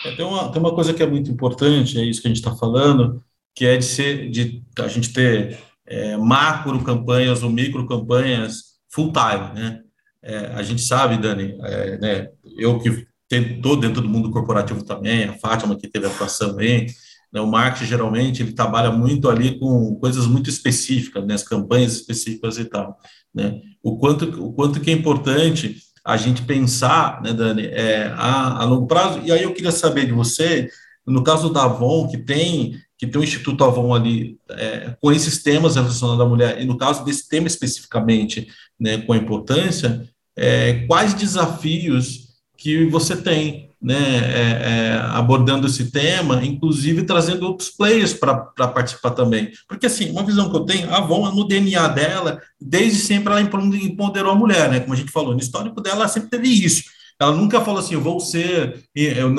[0.04, 2.38] É, tem, uma, tem uma coisa que é muito importante, é isso que a gente
[2.38, 3.22] está falando,
[3.54, 9.12] que é de, ser, de a gente ter é, macro campanhas ou micro campanhas full
[9.12, 9.82] time, né?
[10.22, 15.24] É, a gente sabe, Dani, é, né, eu que estou dentro do mundo corporativo também,
[15.24, 16.86] a Fátima que teve atuação aí,
[17.34, 22.58] o marketing geralmente ele trabalha muito ali com coisas muito específicas, né, as campanhas específicas
[22.58, 22.98] e tal,
[23.34, 23.60] né?
[23.82, 28.64] O quanto o quanto que é importante a gente pensar, né, Dani, é, a, a
[28.64, 29.20] longo prazo.
[29.24, 30.70] E aí eu queria saber de você,
[31.06, 35.40] no caso da Avon, que tem que tem o Instituto Avon ali é, com esses
[35.40, 40.84] temas relacionados à mulher, e no caso desse tema especificamente, né, com a importância, é,
[40.86, 48.12] quais desafios que você tem, né, é, é abordando esse tema, inclusive trazendo outros players
[48.12, 49.50] para participar também.
[49.68, 53.40] Porque, assim, uma visão que eu tenho, a Avon, no DNA dela, desde sempre ela
[53.40, 56.82] empoderou a mulher, né, como a gente falou, no histórico dela, ela sempre teve isso
[57.20, 58.84] ela nunca falou assim, eu vou ser.
[58.94, 59.34] Eu,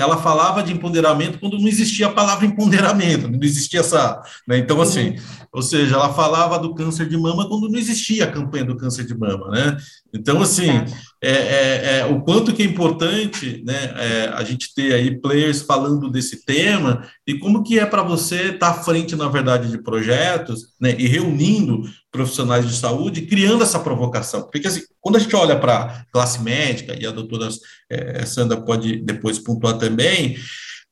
[0.00, 4.20] ela falava de empoderamento quando não existia a palavra empoderamento, não existia essa.
[4.46, 4.58] Né?
[4.58, 5.16] Então, assim, uhum.
[5.52, 9.06] ou seja, ela falava do câncer de mama quando não existia a campanha do câncer
[9.06, 9.76] de mama, né?
[10.12, 10.84] Então, assim, é,
[11.30, 16.10] é, é, o quanto que é importante né, é, a gente ter aí players falando
[16.10, 19.80] desse tema e como que é para você estar tá à frente, na verdade, de
[19.80, 24.42] projetos né, e reunindo profissionais de saúde, criando essa provocação.
[24.50, 27.48] Porque, assim, quando a gente olha para classe médica, e a doutora
[27.88, 30.36] é, Sandra pode depois pontuar também,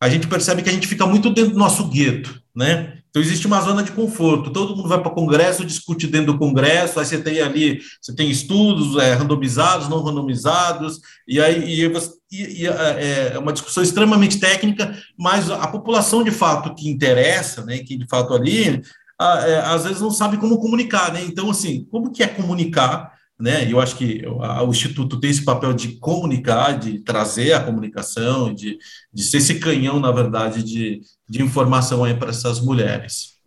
[0.01, 3.00] a gente percebe que a gente fica muito dentro do nosso gueto, né?
[3.11, 4.53] Então existe uma zona de conforto.
[4.53, 6.99] Todo mundo vai para o congresso, discute dentro do congresso.
[6.99, 11.92] Aí você tem ali, você tem estudos é, randomizados, não randomizados, e aí e,
[12.33, 14.96] e, e, é, é uma discussão extremamente técnica.
[15.18, 18.81] Mas a população de fato que interessa, né, que de fato ali,
[19.18, 21.23] a, é, às vezes não sabe como comunicar, né?
[21.25, 23.20] Então assim, como que é comunicar?
[23.40, 23.70] Né?
[23.70, 28.79] Eu acho que o Instituto tem esse papel de comunicar, de trazer a comunicação, de,
[29.12, 33.40] de ser esse canhão, na verdade, de, de informação aí para essas mulheres.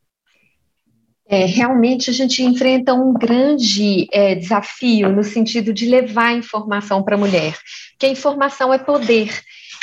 [1.26, 7.16] É, realmente a gente enfrenta um grande é, desafio no sentido de levar informação para
[7.16, 7.58] a mulher,
[7.98, 9.42] que a informação é poder.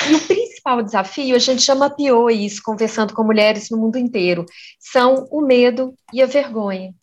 [0.09, 4.45] E o principal desafio, a gente já mapeou isso conversando com mulheres no mundo inteiro,
[4.79, 6.93] são o medo e a vergonha.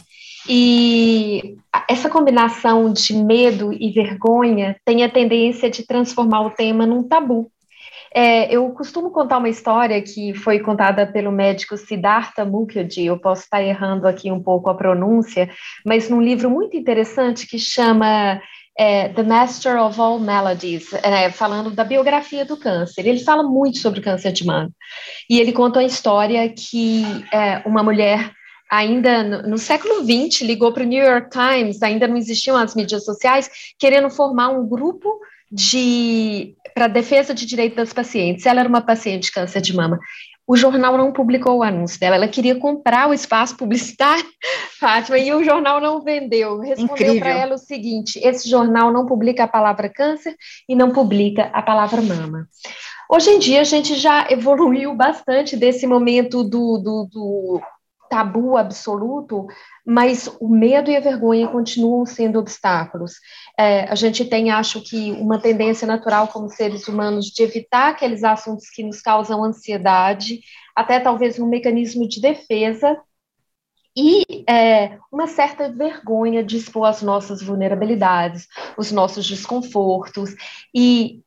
[0.49, 1.57] E
[1.89, 7.51] essa combinação de medo e vergonha tem a tendência de transformar o tema num tabu.
[8.15, 13.43] É, eu costumo contar uma história que foi contada pelo médico Siddhartha Mukherjee, eu posso
[13.43, 15.51] estar errando aqui um pouco a pronúncia,
[15.85, 18.41] mas num livro muito interessante que chama
[18.79, 23.07] é, The Master of All Melodies, é, falando da biografia do câncer.
[23.07, 24.71] Ele fala muito sobre o câncer de mama.
[25.29, 28.33] E ele conta a história que é, uma mulher
[28.71, 32.75] ainda no, no século XX, ligou para o New York Times, ainda não existiam as
[32.75, 38.47] mídias sociais, querendo formar um grupo de para a defesa de direito das pacientes.
[38.47, 39.99] Ela era uma paciente de câncer de mama.
[40.47, 42.17] O jornal não publicou o anúncio dela.
[42.17, 44.25] Ela queria comprar o espaço publicitário,
[44.81, 46.61] Fátima, e o jornal não vendeu.
[46.61, 50.35] Respondeu para ela o seguinte: esse jornal não publica a palavra câncer
[50.69, 52.49] e não publica a palavra mama.
[53.11, 57.61] Hoje em dia, a gente já evoluiu bastante desse momento do, do, do
[58.09, 59.47] tabu absoluto,
[59.85, 63.15] mas o medo e a vergonha continuam sendo obstáculos.
[63.59, 68.25] É, a gente tem, acho que, uma tendência natural como seres humanos de evitar aqueles
[68.25, 70.41] assuntos que nos causam ansiedade,
[70.75, 72.97] até talvez um mecanismo de defesa,
[73.97, 80.35] e é, uma certa vergonha de expor as nossas vulnerabilidades, os nossos desconfortos.
[80.73, 81.21] E,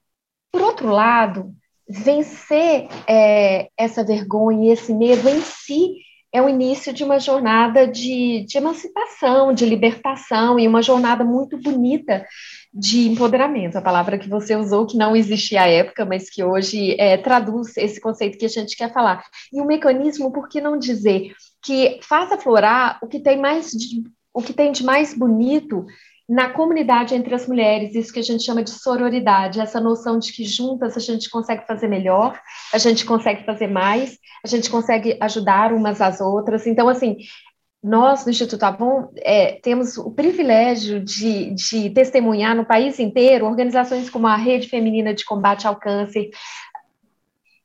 [0.51, 1.53] por outro lado,
[1.87, 5.97] vencer é, essa vergonha e esse medo em si
[6.33, 11.57] é o início de uma jornada de, de emancipação, de libertação e uma jornada muito
[11.57, 12.25] bonita
[12.73, 16.95] de empoderamento, a palavra que você usou, que não existia à época, mas que hoje
[16.97, 19.25] é, traduz esse conceito que a gente quer falar.
[19.51, 24.03] E o mecanismo, por que não dizer, que faz aflorar o que tem mais de,
[24.33, 25.85] o que tem de mais bonito
[26.31, 30.31] na comunidade entre as mulheres, isso que a gente chama de sororidade, essa noção de
[30.31, 32.39] que juntas a gente consegue fazer melhor,
[32.73, 36.65] a gente consegue fazer mais, a gente consegue ajudar umas às outras.
[36.65, 37.17] Então, assim,
[37.83, 44.09] nós, no Instituto Avon, é, temos o privilégio de, de testemunhar no país inteiro organizações
[44.09, 46.29] como a Rede Feminina de Combate ao Câncer,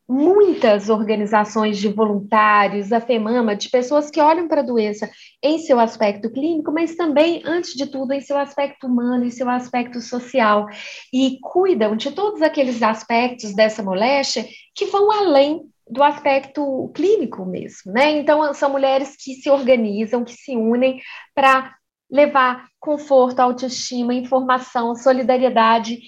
[0.09, 5.11] muitas organizações de voluntários, a FEMAMA, de pessoas que olham para a doença
[5.43, 9.49] em seu aspecto clínico, mas também, antes de tudo, em seu aspecto humano, em seu
[9.51, 10.67] aspecto social,
[11.13, 17.93] e cuidam de todos aqueles aspectos dessa moléstia que vão além do aspecto clínico mesmo,
[17.93, 18.11] né?
[18.19, 21.01] Então, são mulheres que se organizam, que se unem
[21.35, 21.75] para
[22.11, 25.99] levar conforto, autoestima, informação, solidariedade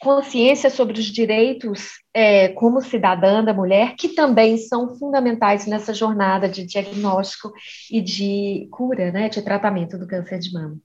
[0.00, 6.48] consciência sobre os direitos é, como cidadã da mulher, que também são fundamentais nessa jornada
[6.48, 7.52] de diagnóstico
[7.90, 10.76] e de cura, né, de tratamento do câncer de mama.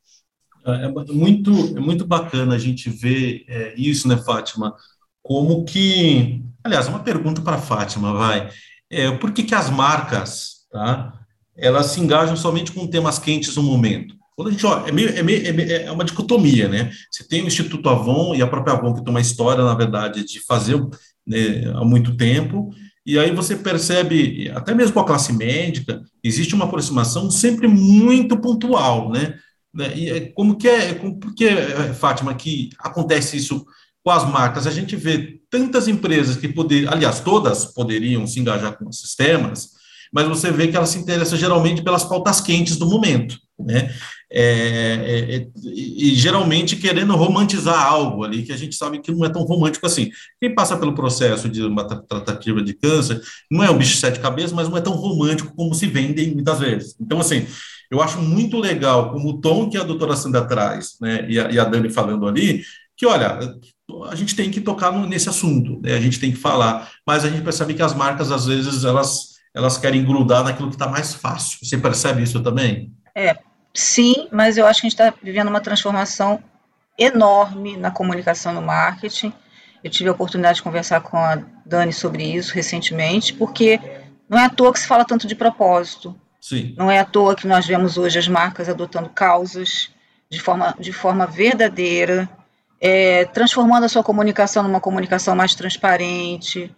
[0.65, 4.75] É, é muito, é muito bacana a gente ver é, isso, né, Fátima?
[5.21, 8.49] Como que, aliás, uma pergunta para a Fátima, vai.
[8.89, 11.13] É, por que, que as marcas, tá,
[11.55, 14.15] elas se engajam somente com temas quentes no momento?
[14.35, 16.91] Quando a gente olha, é, meio, é, meio, é, é, uma dicotomia, né?
[17.11, 20.25] Você tem o Instituto Avon e a própria Avon, que tem uma história, na verdade,
[20.25, 20.79] de fazer
[21.25, 22.71] né, há muito tempo,
[23.05, 28.39] e aí você percebe, até mesmo com a classe médica, existe uma aproximação sempre muito
[28.39, 29.35] pontual, né?
[29.73, 31.49] né e como que é, como, por que,
[31.99, 33.65] Fátima, que acontece isso
[34.03, 34.65] com as marcas?
[34.65, 39.71] A gente vê tantas empresas que poder, aliás, todas poderiam se engajar com esses temas,
[40.13, 43.93] mas você vê que elas se interessam geralmente pelas pautas quentes do momento, né?
[44.35, 49.23] É, é, é, e geralmente querendo romantizar algo ali que a gente sabe que não
[49.23, 50.09] é tão romântico assim.
[50.41, 53.21] Quem passa pelo processo de uma tratativa de câncer
[53.51, 56.33] não é um bicho de sete cabeças, mas não é tão romântico como se vendem
[56.33, 56.95] muitas vezes.
[56.99, 57.45] Então, assim,
[57.91, 61.51] eu acho muito legal como o tom que a doutora Sandra traz, né, e a,
[61.51, 62.63] e a Dani falando ali,
[62.97, 63.37] que olha,
[64.09, 67.23] a gente tem que tocar no, nesse assunto, né, a gente tem que falar, mas
[67.23, 70.87] a gente percebe que as marcas, às vezes, elas, elas querem grudar naquilo que está
[70.87, 71.59] mais fácil.
[71.61, 72.91] Você percebe isso também?
[73.15, 73.37] É,
[73.73, 76.43] Sim, mas eu acho que a gente está vivendo uma transformação
[76.97, 79.33] enorme na comunicação no marketing.
[79.83, 83.79] Eu tive a oportunidade de conversar com a Dani sobre isso recentemente, porque
[84.29, 86.15] não é à toa que se fala tanto de propósito.
[86.39, 86.75] Sim.
[86.77, 89.89] Não é à toa que nós vemos hoje as marcas adotando causas
[90.29, 92.29] de forma, de forma verdadeira,
[92.81, 96.69] é, transformando a sua comunicação numa comunicação mais transparente,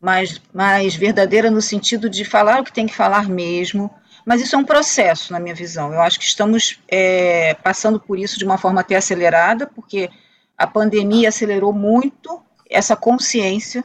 [0.00, 3.90] mais, mais verdadeira no sentido de falar o que tem que falar mesmo,
[4.24, 5.92] mas isso é um processo, na minha visão.
[5.92, 10.10] Eu acho que estamos é, passando por isso de uma forma até acelerada, porque
[10.56, 13.82] a pandemia acelerou muito essa consciência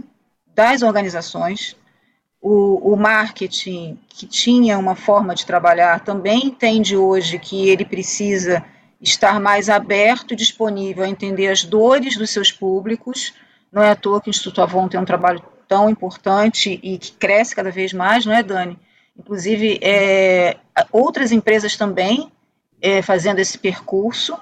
[0.54, 1.76] das organizações.
[2.42, 8.64] O, o marketing, que tinha uma forma de trabalhar, também entende hoje que ele precisa
[9.02, 13.34] estar mais aberto e disponível a entender as dores dos seus públicos.
[13.72, 17.12] Não é à toa que o Instituto Avon tem um trabalho tão importante e que
[17.12, 18.78] cresce cada vez mais, não é, Dani?
[19.18, 20.58] Inclusive é,
[20.92, 22.32] outras empresas também
[22.82, 24.38] é, fazendo esse percurso,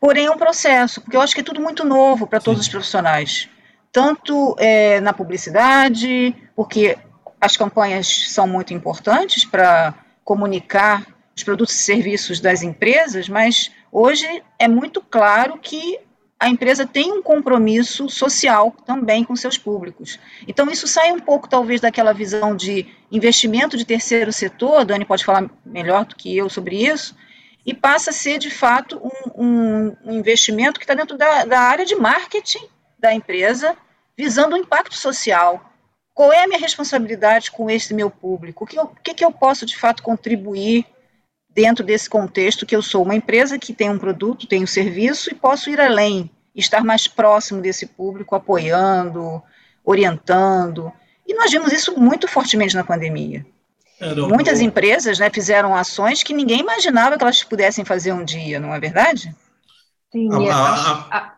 [0.00, 2.68] porém é um processo, porque eu acho que é tudo muito novo para todos os
[2.68, 3.48] profissionais,
[3.92, 6.98] tanto é, na publicidade, porque
[7.40, 14.42] as campanhas são muito importantes para comunicar os produtos e serviços das empresas, mas hoje
[14.58, 15.98] é muito claro que
[16.38, 20.18] a empresa tem um compromisso social também com seus públicos.
[20.46, 25.04] Então, isso sai um pouco, talvez, daquela visão de investimento de terceiro setor, a Dani
[25.04, 27.16] pode falar melhor do que eu sobre isso,
[27.64, 29.00] e passa a ser, de fato,
[29.34, 32.68] um, um, investimento que está dentro da, da, área de marketing
[32.98, 33.76] da empresa,
[34.16, 35.72] visando o impacto social.
[36.14, 38.64] Qual é a minha responsabilidade com esse meu público?
[38.64, 40.86] O que, eu, o que eu posso, de fato, contribuir
[41.56, 45.30] dentro desse contexto que eu sou uma empresa que tem um produto, tem um serviço
[45.30, 49.42] e posso ir além, estar mais próximo desse público, apoiando,
[49.82, 50.92] orientando.
[51.26, 53.46] E nós vimos isso muito fortemente na pandemia.
[53.98, 58.60] É, Muitas empresas né, fizeram ações que ninguém imaginava que elas pudessem fazer um dia,
[58.60, 59.34] não é verdade?
[60.12, 60.28] Sim.
[60.50, 61.34] A, a, a,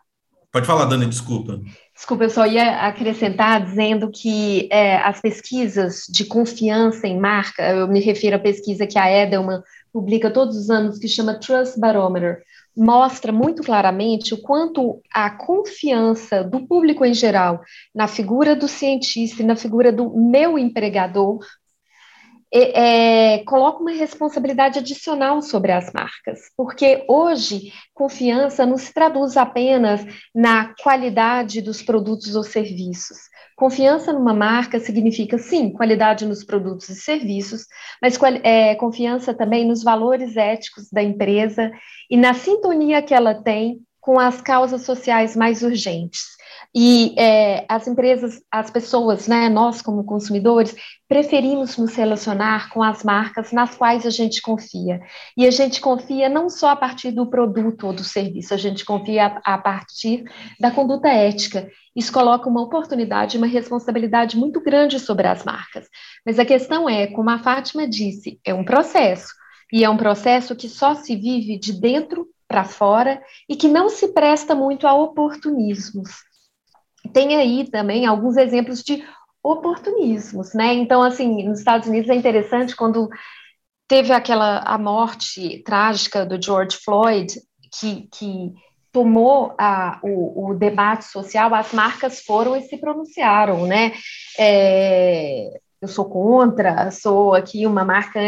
[0.51, 1.61] pode falar, Dani, desculpa.
[1.95, 7.87] Desculpa, eu só ia acrescentar dizendo que é, as pesquisas de confiança em marca, eu
[7.87, 9.61] me refiro à pesquisa que a Edelman
[9.91, 12.43] publica todos os anos, que chama Trust Barometer,
[12.75, 17.61] mostra muito claramente o quanto a confiança do público em geral
[17.93, 21.39] na figura do cientista e na figura do meu empregador
[22.51, 29.37] é, é, coloca uma responsabilidade adicional sobre as marcas, porque hoje confiança não se traduz
[29.37, 33.17] apenas na qualidade dos produtos ou serviços.
[33.59, 37.65] Confiança numa marca significa, sim, qualidade nos produtos e serviços,
[38.01, 41.69] mas é, confiança também nos valores éticos da empresa
[42.09, 46.38] e na sintonia que ela tem com as causas sociais mais urgentes.
[46.73, 50.75] E é, as empresas, as pessoas, né, nós como consumidores,
[51.07, 55.01] preferimos nos relacionar com as marcas nas quais a gente confia.
[55.35, 58.85] E a gente confia não só a partir do produto ou do serviço, a gente
[58.85, 60.23] confia a, a partir
[60.59, 61.67] da conduta ética.
[61.95, 65.87] Isso coloca uma oportunidade, uma responsabilidade muito grande sobre as marcas.
[66.23, 69.33] Mas a questão é, como a Fátima disse, é um processo.
[69.73, 73.89] E é um processo que só se vive de dentro para fora e que não
[73.89, 76.28] se presta muito a oportunismos
[77.13, 79.03] tem aí também alguns exemplos de
[79.43, 80.73] oportunismos, né?
[80.73, 83.09] Então, assim, nos Estados Unidos é interessante quando
[83.87, 87.33] teve aquela a morte trágica do George Floyd,
[87.79, 88.53] que, que
[88.91, 93.93] tomou a, o, o, debate social, as marcas foram e se pronunciaram, né?
[94.37, 98.19] É, eu sou contra, sou aqui uma marca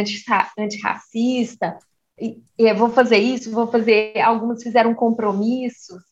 [0.57, 1.77] antirracista,
[2.21, 4.19] e, vou fazer isso, vou fazer.
[4.19, 6.03] Algumas fizeram compromissos,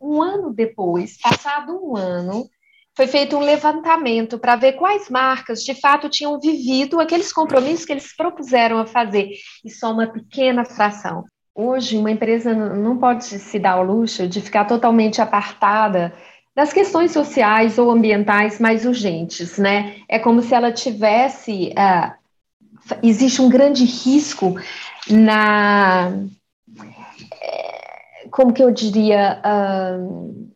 [0.00, 2.48] um ano depois, passado um ano,
[2.96, 7.92] foi feito um levantamento para ver quais marcas de fato tinham vivido aqueles compromissos que
[7.92, 9.30] eles propuseram a fazer,
[9.64, 11.24] e só uma pequena fração.
[11.54, 16.12] Hoje, uma empresa não pode se dar ao luxo de ficar totalmente apartada
[16.54, 19.96] das questões sociais ou ambientais mais urgentes, né?
[20.08, 21.72] É como se ela tivesse.
[21.78, 24.56] Uh, existe um grande risco
[25.08, 26.12] na
[28.38, 30.48] como que eu diria, uh,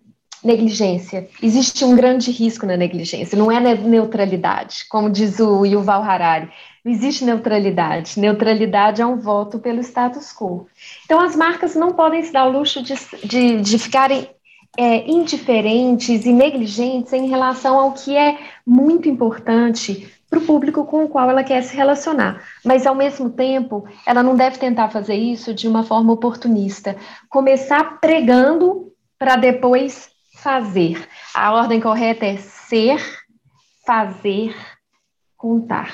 [0.44, 1.28] negligência.
[1.42, 6.48] Existe um grande risco na negligência, não é neutralidade, como diz o Yuval Harari.
[6.84, 8.20] Não existe neutralidade.
[8.20, 10.68] Neutralidade é um voto pelo status quo.
[11.04, 14.30] Então, as marcas não podem se dar o luxo de, de, de ficarem
[14.78, 21.04] é, indiferentes e negligentes em relação ao que é muito importante para o público com
[21.04, 22.42] o qual ela quer se relacionar.
[22.64, 26.96] Mas, ao mesmo tempo, ela não deve tentar fazer isso de uma forma oportunista.
[27.28, 30.08] Começar pregando para depois
[30.38, 31.06] fazer.
[31.34, 32.98] A ordem correta é ser,
[33.84, 34.56] fazer,
[35.36, 35.92] contar.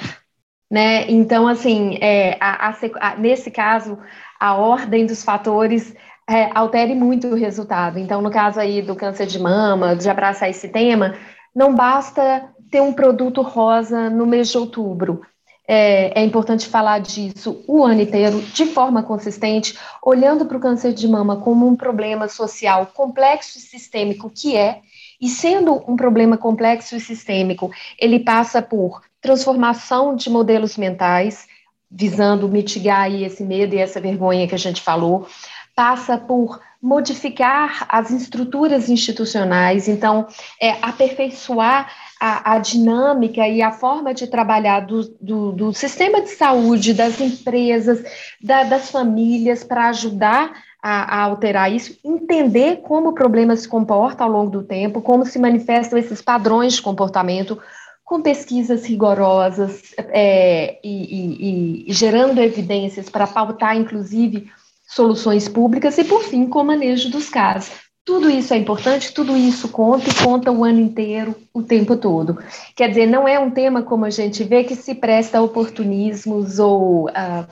[0.70, 1.11] Né?
[1.11, 3.99] Então, assim, é, a, a, nesse caso,
[4.39, 5.93] a ordem dos fatores
[6.30, 7.99] é, altere muito o resultado.
[7.99, 11.16] Então, no caso aí do câncer de mama, de abraçar esse tema,
[11.53, 15.23] não basta ter um produto rosa no mês de outubro.
[15.71, 20.95] É, é, importante falar disso o ano inteiro, de forma consistente, olhando para o câncer
[20.95, 24.81] de mama como um problema social complexo e sistêmico que é,
[25.21, 31.47] e sendo um problema complexo e sistêmico, ele passa por transformação de modelos mentais,
[31.91, 35.27] visando mitigar esse medo e essa vergonha que a gente falou,
[35.75, 40.27] passa por modificar as estruturas institucionais, então,
[40.61, 41.91] é, aperfeiçoar
[42.21, 47.21] a, a, dinâmica e a forma de trabalhar do, do, do sistema de saúde, das
[47.21, 48.03] empresas,
[48.43, 50.53] da, das famílias, para ajudar
[50.83, 55.25] a, a, alterar isso, entender como o problema se comporta ao longo do tempo, como
[55.25, 57.59] se manifestam esses padrões de comportamento,
[58.05, 64.51] com pesquisas rigorosas é, e, e, e gerando evidências para pautar, inclusive,
[64.87, 67.88] soluções públicas e, por fim, com o manejo dos casos.
[68.09, 72.38] Tudo isso é importante, tudo isso conta e conta o ano inteiro, o tempo todo.
[72.74, 76.59] Quer dizer, não é um tema como a gente vê que se presta a oportunismos
[76.59, 77.46] ou uh,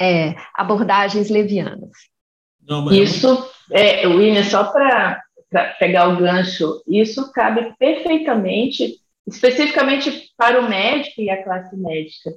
[0.00, 1.90] é, abordagens levianas.
[2.64, 5.20] Não, isso, é, William, só para
[5.80, 12.30] pegar o gancho, isso cabe perfeitamente, especificamente para o médico e a classe médica,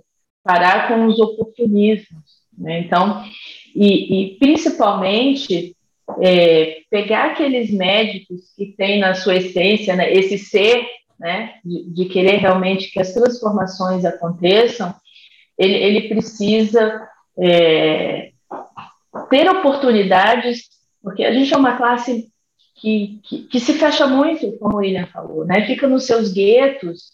[0.43, 2.23] parar com os oportunismos.
[2.57, 2.80] Né?
[2.80, 3.23] Então,
[3.75, 5.75] e, e principalmente
[6.22, 10.86] é, pegar aqueles médicos que têm na sua essência né, esse ser,
[11.20, 14.93] né, de, de, querer realmente que as transformações aconteçam,
[15.57, 17.07] ele, ele precisa
[17.38, 18.32] é,
[19.30, 20.70] ter oportunidades,
[21.03, 22.30] porque a gente é uma classe
[22.78, 27.12] que, que, que, se fecha muito, como o William falou, né, fica nos seus guetos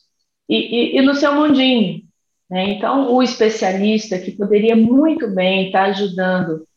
[0.48, 0.56] e,
[0.96, 2.04] e, e no seu mundinho.
[2.50, 2.70] Né?
[2.70, 6.68] Então, o especialista que poderia muito bem estar ajudando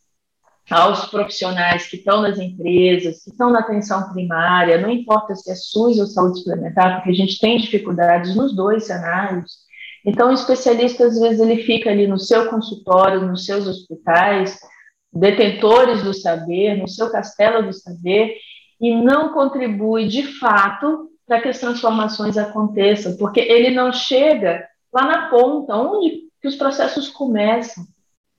[0.71, 5.55] aos profissionais que estão nas empresas, que estão na atenção primária, não importa se é
[5.55, 9.66] SUS ou saúde suplementar, porque a gente tem dificuldades nos dois cenários.
[10.05, 14.59] Então, o especialista, às vezes, ele fica ali no seu consultório, nos seus hospitais,
[15.12, 18.37] detentores do saber, no seu castelo do saber,
[18.81, 25.05] e não contribui de fato para que as transformações aconteçam, porque ele não chega lá
[25.05, 27.85] na ponta, onde que os processos começam,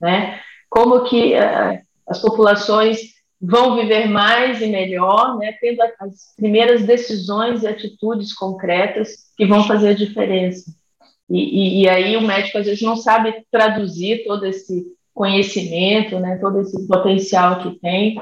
[0.00, 0.40] né?
[0.68, 1.78] Como que uh,
[2.10, 2.98] as populações
[3.40, 9.64] vão viver mais e melhor, né, tendo as primeiras decisões e atitudes concretas que vão
[9.64, 10.70] fazer a diferença.
[11.30, 14.84] E, e, e, aí o médico às vezes não sabe traduzir todo esse
[15.14, 18.20] conhecimento, né, todo esse potencial que tem,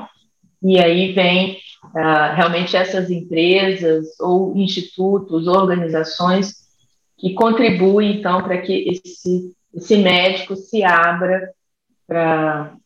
[0.63, 6.69] e aí vem uh, realmente essas empresas ou institutos, organizações
[7.17, 11.51] que contribuem então para que esse, esse médico se abra
[12.07, 12.77] para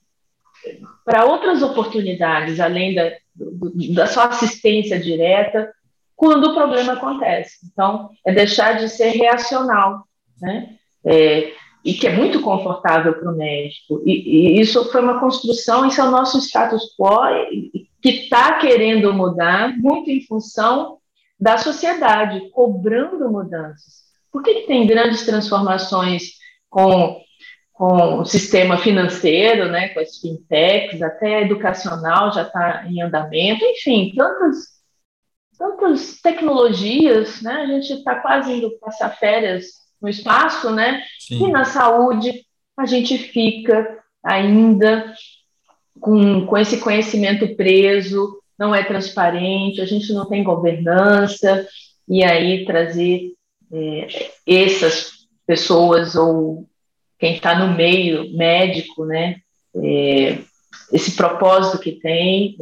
[1.05, 3.13] para outras oportunidades, além da,
[3.95, 5.73] da sua assistência direta,
[6.17, 7.59] quando o problema acontece.
[7.73, 10.05] Então, é deixar de ser reacional,
[10.41, 10.77] né?
[11.05, 11.53] É,
[11.85, 14.03] e que é muito confortável para o médico.
[14.07, 17.19] E, e, isso foi uma construção, isso é o nosso status quo,
[18.01, 20.99] que está querendo mudar, muito em função
[21.39, 24.03] da sociedade, cobrando mudanças.
[24.31, 26.35] Por que, que tem grandes transformações
[26.71, 27.21] com
[27.73, 34.13] com o sistema financeiro, né, com as fintechs, até educacional já está em andamento, enfim,
[34.15, 34.67] tantas,
[35.59, 39.67] tantas tecnologias, né, a gente está quase indo passar férias
[40.01, 41.47] no espaço, né, Sim.
[41.47, 42.45] e na saúde
[42.77, 45.15] a gente fica ainda
[46.01, 51.67] com, com esse conhecimento preso, não é transparente, a gente não tem governança,
[52.09, 53.33] e aí trazer
[53.73, 54.07] é,
[54.47, 56.69] essas pessoas ou
[57.23, 59.37] quem está no meio médico, né,
[59.77, 60.39] é,
[60.93, 62.57] esse propósito que tem,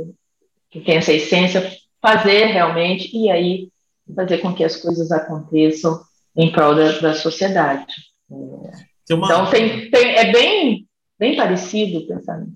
[0.70, 1.66] que tem essa essência,
[1.98, 3.68] fazer realmente e aí
[4.14, 5.98] fazer com que as coisas aconteçam
[6.36, 7.86] em prol da, da sociedade.
[9.06, 9.26] Tem uma...
[9.28, 10.86] Então tem, tem, é bem,
[11.18, 12.52] bem parecido o pensamento.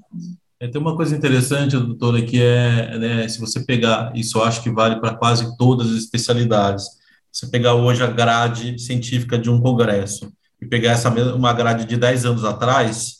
[0.61, 4.63] É, tem uma coisa interessante, doutora, que é, né, se você pegar, isso eu acho
[4.63, 6.85] que vale para quase todas as especialidades,
[7.33, 10.31] você pegar hoje a grade científica de um congresso,
[10.65, 13.19] e pegar essa uma grade de 10 anos atrás,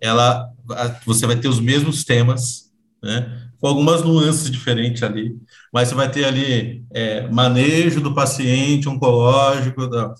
[0.00, 0.48] ela
[1.04, 2.70] você vai ter os mesmos temas,
[3.02, 3.48] né?
[3.58, 5.36] Com algumas nuances diferentes ali,
[5.72, 10.14] mas você vai ter ali é, manejo do paciente oncológico, da,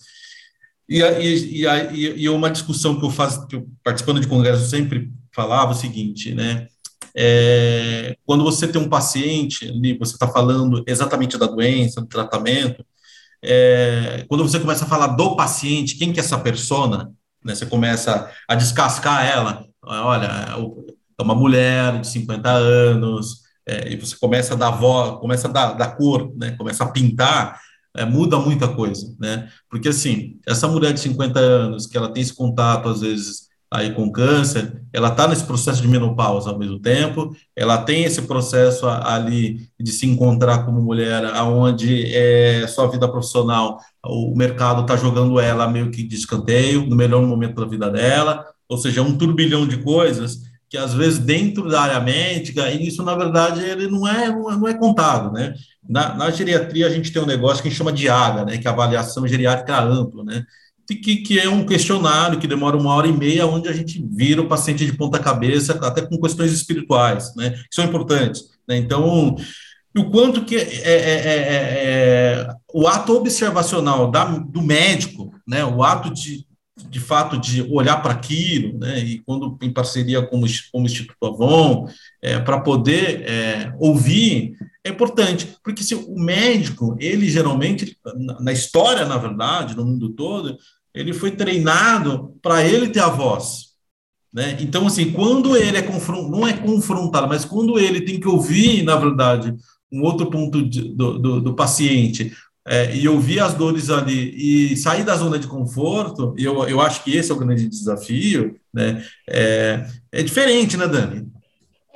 [0.88, 5.12] e, e, e, e, uma discussão que eu faço, que eu, participando de congresso, sempre
[5.34, 6.66] falava o seguinte, né?
[7.14, 12.84] É, quando você tem um paciente ali, você está falando exatamente da doença, do tratamento,
[13.42, 17.12] é, quando você começa a falar do paciente, quem que é essa persona,
[17.44, 20.26] né, você começa a descascar ela, olha,
[21.18, 25.50] é uma mulher de 50 anos, é, e você começa a dar voz, começa a
[25.50, 27.60] dar, dar cor, né, começa a pintar,
[27.96, 32.22] é, muda muita coisa, né, porque assim, essa mulher de 50 anos, que ela tem
[32.22, 36.78] esse contato, às vezes, aí com câncer, ela está nesse processo de menopausa ao mesmo
[36.78, 43.06] tempo, ela tem esse processo ali de se encontrar como mulher, aonde é sua vida
[43.06, 47.90] profissional, o mercado está jogando ela meio que de escanteio, no melhor momento da vida
[47.90, 52.86] dela, ou seja, um turbilhão de coisas que às vezes dentro da área médica, e
[52.86, 55.54] isso na verdade ele não é, não é, contado, né?
[55.88, 58.58] Na, na geriatria a gente tem um negócio que a gente chama de AGA, né,
[58.58, 60.44] que é a avaliação geriátrica ampla, né?
[60.96, 64.40] Que, que é um questionário que demora uma hora e meia, onde a gente vira
[64.40, 68.44] o paciente de ponta cabeça, até com questões espirituais, né, que são importantes.
[68.66, 68.78] Né?
[68.78, 69.36] Então,
[69.96, 75.82] o quanto que é, é, é, é, o ato observacional da, do médico, né, o
[75.82, 76.46] ato de,
[76.88, 80.86] de fato de olhar para aquilo, né, e quando em parceria com o, com o
[80.86, 81.88] Instituto Avon,
[82.22, 87.96] é, para poder é, ouvir, é importante, porque se o médico, ele geralmente,
[88.40, 90.56] na história, na verdade, no mundo todo,
[90.94, 93.68] ele foi treinado para ele ter a voz.
[94.32, 94.56] Né?
[94.60, 98.82] Então, assim, quando ele é confrontado, não é confrontado, mas quando ele tem que ouvir,
[98.82, 99.54] na verdade,
[99.90, 102.32] um outro ponto de, do, do, do, paciente
[102.66, 107.02] é, e ouvir as dores ali e sair da zona de conforto, eu, eu acho
[107.02, 109.02] que esse é o grande desafio, né?
[109.28, 111.26] É, é diferente, né, Dani?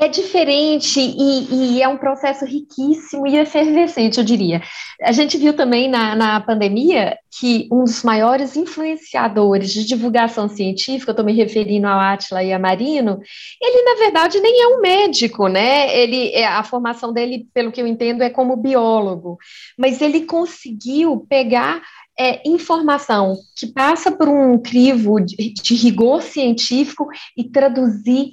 [0.03, 4.61] É diferente e, e, é um processo riquíssimo e efervescente, eu diria.
[5.01, 11.11] A gente viu também na, na pandemia que um dos maiores influenciadores de divulgação científica,
[11.11, 13.21] eu estou me referindo ao Atila e a Marino,
[13.61, 15.97] ele, na verdade, nem é um médico, né?
[15.97, 19.39] Ele, é, a formação dele, pelo que eu entendo, é como biólogo,
[19.79, 21.81] mas ele conseguiu pegar
[22.19, 28.33] é, informação que passa por um crivo de, de rigor científico e traduzir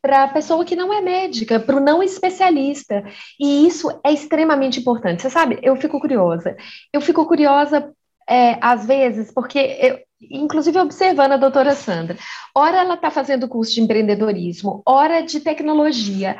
[0.00, 3.04] para a pessoa que não é médica, para o não especialista.
[3.40, 5.22] E isso é extremamente importante.
[5.22, 6.56] Você sabe, eu fico curiosa.
[6.92, 7.92] Eu fico curiosa,
[8.28, 12.16] é, às vezes, porque, eu, inclusive observando a doutora Sandra,
[12.54, 16.36] ora ela está fazendo curso de empreendedorismo, ora de tecnologia,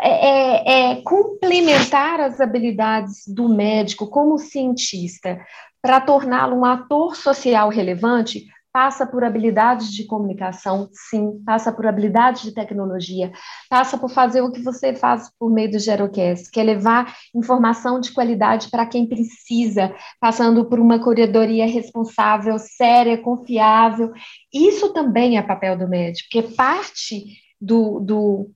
[0.00, 5.40] é, é, é, complementar as habilidades do médico como cientista
[5.80, 12.42] para torná-lo um ator social relevante passa por habilidades de comunicação, sim, passa por habilidades
[12.42, 13.32] de tecnologia,
[13.68, 18.00] passa por fazer o que você faz por meio do Gerocast, que é levar informação
[18.00, 24.12] de qualidade para quem precisa, passando por uma corredoria responsável, séria, confiável.
[24.52, 27.24] Isso também é papel do médico, porque parte
[27.60, 28.50] do, do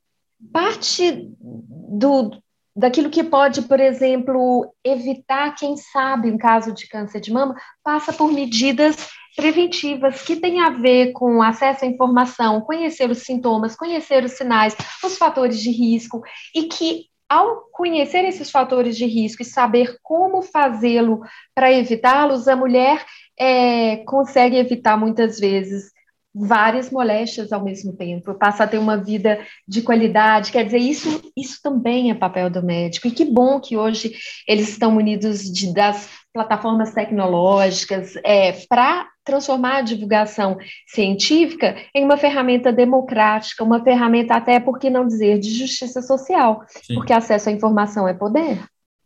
[0.53, 2.31] parte do,
[2.75, 8.13] daquilo que pode, por exemplo, evitar, quem sabe, um caso de câncer de mama, passa
[8.13, 8.97] por medidas
[9.37, 14.77] preventivas que têm a ver com acesso à informação, conhecer os sintomas, conhecer os sinais,
[15.03, 16.23] os fatores de risco,
[16.55, 21.21] e que ao conhecer esses fatores de risco e saber como fazê-lo
[21.55, 23.05] para evitá-los, a mulher
[23.39, 25.91] é, consegue evitar muitas vezes
[26.35, 30.51] várias moléstias ao mesmo tempo, passa a ter uma vida de qualidade.
[30.51, 33.07] Quer dizer, isso, isso também é papel do médico.
[33.07, 34.15] E que bom que hoje
[34.49, 40.59] eles estão munidos de, das plataformas tecnológicas é, para transformar a divulgação
[40.89, 46.65] científica em uma ferramenta democrática, uma ferramenta até, por que não dizer, de justiça social,
[46.83, 46.95] sim.
[46.95, 48.59] porque acesso à informação é poder.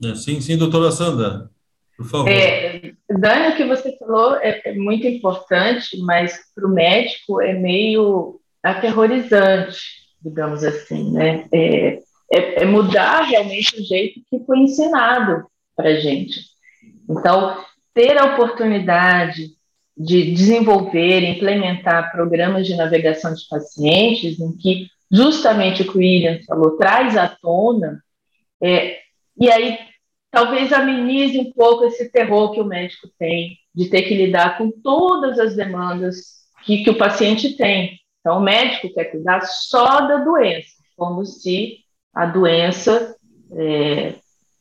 [0.03, 1.51] É, sim, sim, doutora Sandra.
[1.99, 2.29] Por favor.
[2.29, 7.53] É, Dani, o que você falou é, é muito importante, mas para o médico é
[7.53, 9.81] meio aterrorizante,
[10.23, 11.47] digamos assim, né?
[11.53, 11.99] É,
[12.33, 15.47] é, é mudar realmente o jeito que foi ensinado
[15.77, 16.41] para gente.
[17.09, 17.57] Então,
[17.95, 19.57] ter a oportunidade
[19.97, 26.39] de desenvolver, implementar programas de navegação de pacientes, em que justamente o que o William
[26.47, 28.03] falou traz à tona,
[28.63, 28.99] é,
[29.37, 29.79] e aí
[30.31, 34.73] talvez amenize um pouco esse terror que o médico tem de ter que lidar com
[34.73, 37.97] todas as demandas que, que o paciente tem.
[38.19, 41.77] Então, o médico quer cuidar só da doença, como se
[42.13, 43.15] a doença
[43.53, 44.15] é,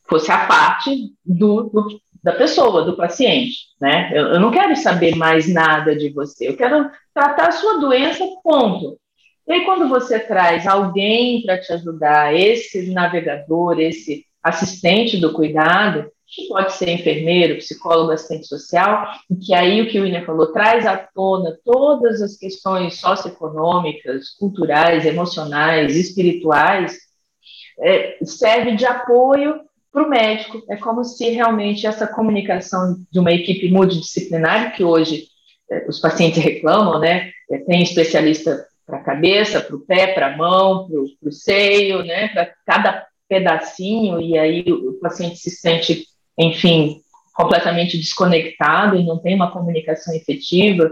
[0.08, 4.08] fosse a parte do, do, da pessoa, do paciente, né?
[4.14, 8.24] Eu, eu, não quero saber mais nada de você, eu quero tratar a sua doença,
[8.44, 9.00] ponto.
[9.48, 16.08] E aí, quando você traz alguém para te ajudar, esse navegador, esse assistente do cuidado,
[16.28, 20.52] que pode ser enfermeiro, psicólogo, assistente social, e que aí o que o William falou,
[20.52, 26.98] traz à tona todas as questões socioeconômicas, culturais, emocionais, espirituais,
[27.80, 29.60] é, serve de apoio
[29.92, 30.62] para o médico.
[30.68, 35.28] É como se realmente essa comunicação de uma equipe multidisciplinar, que hoje
[35.70, 37.30] é, os pacientes reclamam, né?
[37.50, 42.02] É, tem especialista para a cabeça, para o pé, para a mão, para o seio,
[42.02, 42.28] né?
[42.28, 46.04] Para cada pedacinho, e aí o paciente se sente,
[46.38, 47.00] enfim,
[47.34, 50.90] completamente desconectado e não tem uma comunicação efetiva.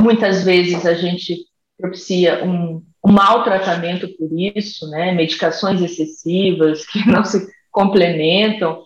[0.00, 1.46] Muitas vezes a gente
[1.78, 5.12] propicia um, um maltratamento por isso, né?
[5.12, 8.82] Medicações excessivas que não se complementam,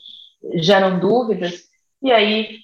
[0.55, 1.65] geram dúvidas,
[2.03, 2.59] e aí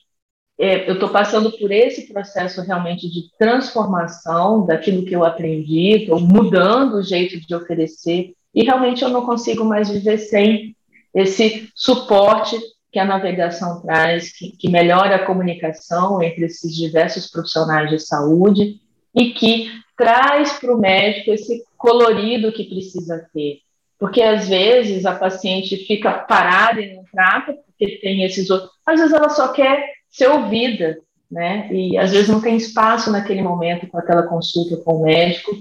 [0.58, 6.20] é, eu estou passando por esse processo realmente de transformação daquilo que eu aprendi, estou
[6.20, 10.76] mudando o jeito de oferecer, e realmente eu não consigo mais viver sem
[11.14, 12.56] esse suporte
[12.92, 18.80] que a navegação traz, que, que melhora a comunicação entre esses diversos profissionais de saúde
[19.14, 23.62] e que traz para o médico esse colorido que precisa ter
[24.02, 28.72] porque às vezes a paciente fica parada e não trata, porque tem esses outros.
[28.84, 29.80] Às vezes ela só quer
[30.10, 30.98] ser ouvida,
[31.30, 31.68] né?
[31.72, 35.52] E às vezes não tem espaço naquele momento com aquela consulta com o médico.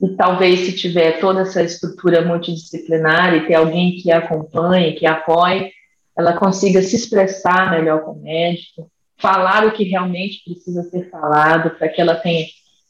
[0.00, 5.70] E talvez se tiver toda essa estrutura multidisciplinar e ter alguém que acompanhe, que apoie,
[6.16, 11.70] ela consiga se expressar melhor com o médico, falar o que realmente precisa ser falado
[11.70, 12.46] para que ela tenha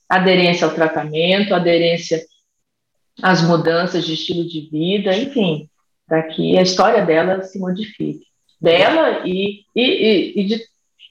[0.08, 2.22] aderência ao tratamento, aderência
[3.22, 5.68] as mudanças de estilo de vida, enfim,
[6.06, 8.26] para que a história dela se modifique.
[8.60, 10.60] Dela e, e, e de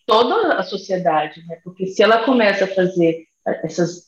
[0.05, 1.57] toda a sociedade, né?
[1.64, 3.26] porque se ela começa a fazer
[3.64, 4.07] essas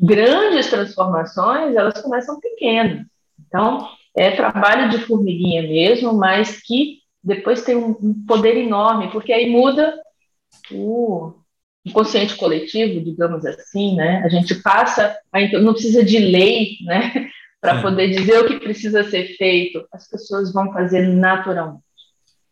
[0.00, 3.06] grandes transformações, elas começam pequenas.
[3.46, 6.98] Então, é trabalho de formiguinha mesmo, mas que
[7.28, 9.94] depois tem um poder enorme, porque aí muda
[10.72, 11.34] o
[11.84, 14.22] inconsciente coletivo, digamos assim, né?
[14.24, 17.28] A gente passa, a, não precisa de lei, né?
[17.60, 21.82] Para poder dizer o que precisa ser feito, as pessoas vão fazer naturalmente.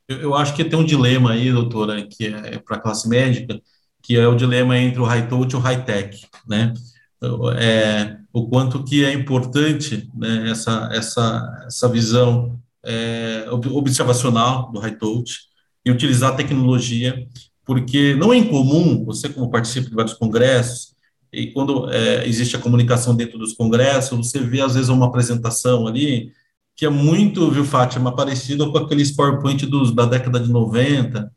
[0.09, 3.61] Eu, eu acho que tem um dilema aí, doutora, que é para a classe médica,
[4.03, 6.75] que é o dilema entre o high-touch e o high-tech, né?
[7.59, 15.41] É, o quanto que é importante né, essa, essa, essa visão é, observacional do high-touch
[15.85, 17.27] e utilizar a tecnologia,
[17.65, 20.95] porque não é incomum, você como participa de vários congressos,
[21.33, 25.87] e quando é, existe a comunicação dentro dos congressos, você vê às vezes uma apresentação
[25.87, 26.33] ali,
[26.75, 31.31] que é muito, viu, Fátima, parecida com aqueles PowerPoint dos, da década de 90,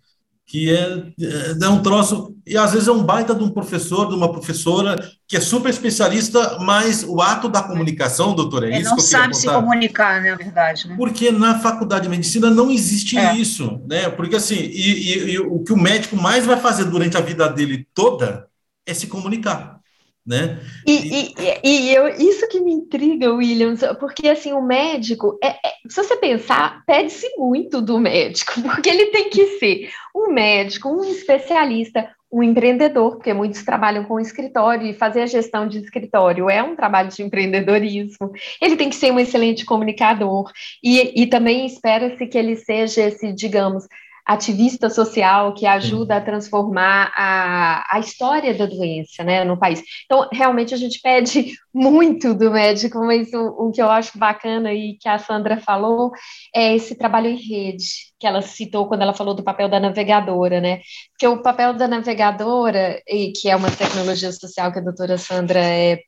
[0.50, 4.10] que é, é, é um troço, e às vezes é um baita de um professor,
[4.10, 4.98] de uma professora,
[5.28, 9.04] que é super especialista, mas o ato da comunicação, doutora, é Ele isso não que
[9.04, 10.96] eu sabe se comunicar, né, na verdade, né?
[10.98, 13.36] Porque na faculdade de medicina não existe é.
[13.38, 14.10] isso, né?
[14.10, 17.48] Porque assim, e, e, e o que o médico mais vai fazer durante a vida
[17.48, 18.48] dele toda
[18.88, 19.79] é se comunicar
[20.26, 20.60] né?
[20.86, 25.74] E, e, e, eu, isso que me intriga, Williams, porque assim, o médico, é, é,
[25.88, 31.04] se você pensar, pede-se muito do médico, porque ele tem que ser um médico, um
[31.04, 36.62] especialista, um empreendedor, porque muitos trabalham com escritório e fazer a gestão de escritório é
[36.62, 38.32] um trabalho de empreendedorismo.
[38.62, 40.52] Ele tem que ser um excelente comunicador
[40.84, 43.88] e, e também espera-se que ele seja esse, digamos,
[44.26, 49.82] ativista social que ajuda a transformar a, a história da doença né, no país.
[50.06, 54.74] Então, realmente, a gente pede muito do médico, mas o, o que eu acho bacana
[54.74, 56.12] e que a Sandra falou
[56.56, 57.86] é esse trabalho em rede,
[58.20, 60.82] que ela citou quando ela falou do papel da navegadora, né?
[61.12, 65.60] Porque o papel da navegadora, e que é uma tecnologia social que a doutora Sandra
[65.60, 66.00] é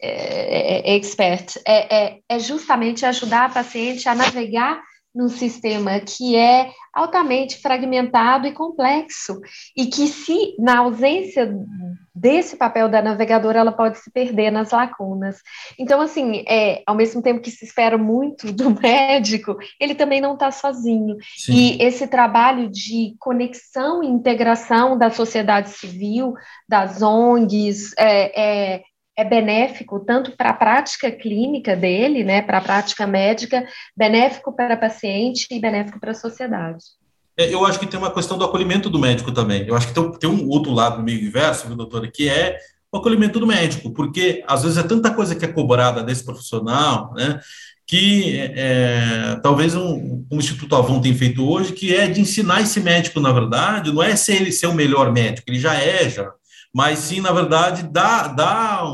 [0.00, 4.80] é, é, é expert, é, é, é justamente ajudar a paciente a navegar
[5.18, 9.40] num sistema que é altamente fragmentado e complexo,
[9.76, 11.52] e que se na ausência
[12.14, 15.38] desse papel da navegadora, ela pode se perder nas lacunas.
[15.76, 20.34] Então, assim, é, ao mesmo tempo que se espera muito do médico, ele também não
[20.34, 21.16] está sozinho.
[21.36, 21.52] Sim.
[21.52, 26.34] E esse trabalho de conexão e integração da sociedade civil,
[26.68, 28.82] das ONGs, é, é
[29.18, 33.66] é benéfico tanto para a prática clínica dele, né, para a prática médica,
[33.96, 36.84] benéfico para paciente e benéfico para a sociedade.
[37.36, 39.66] É, eu acho que tem uma questão do acolhimento do médico também.
[39.66, 42.58] Eu acho que tem, tem um outro lado meio inverso, viu, doutora, que é
[42.92, 47.12] o acolhimento do médico, porque às vezes é tanta coisa que é cobrada desse profissional,
[47.14, 47.40] né,
[47.88, 52.78] que é, talvez um, um Instituto Avon tem feito hoje, que é de ensinar esse
[52.78, 56.30] médico, na verdade, não é ser ele ser o melhor médico, ele já é, já,
[56.74, 58.84] mas sim, na verdade, dar, dar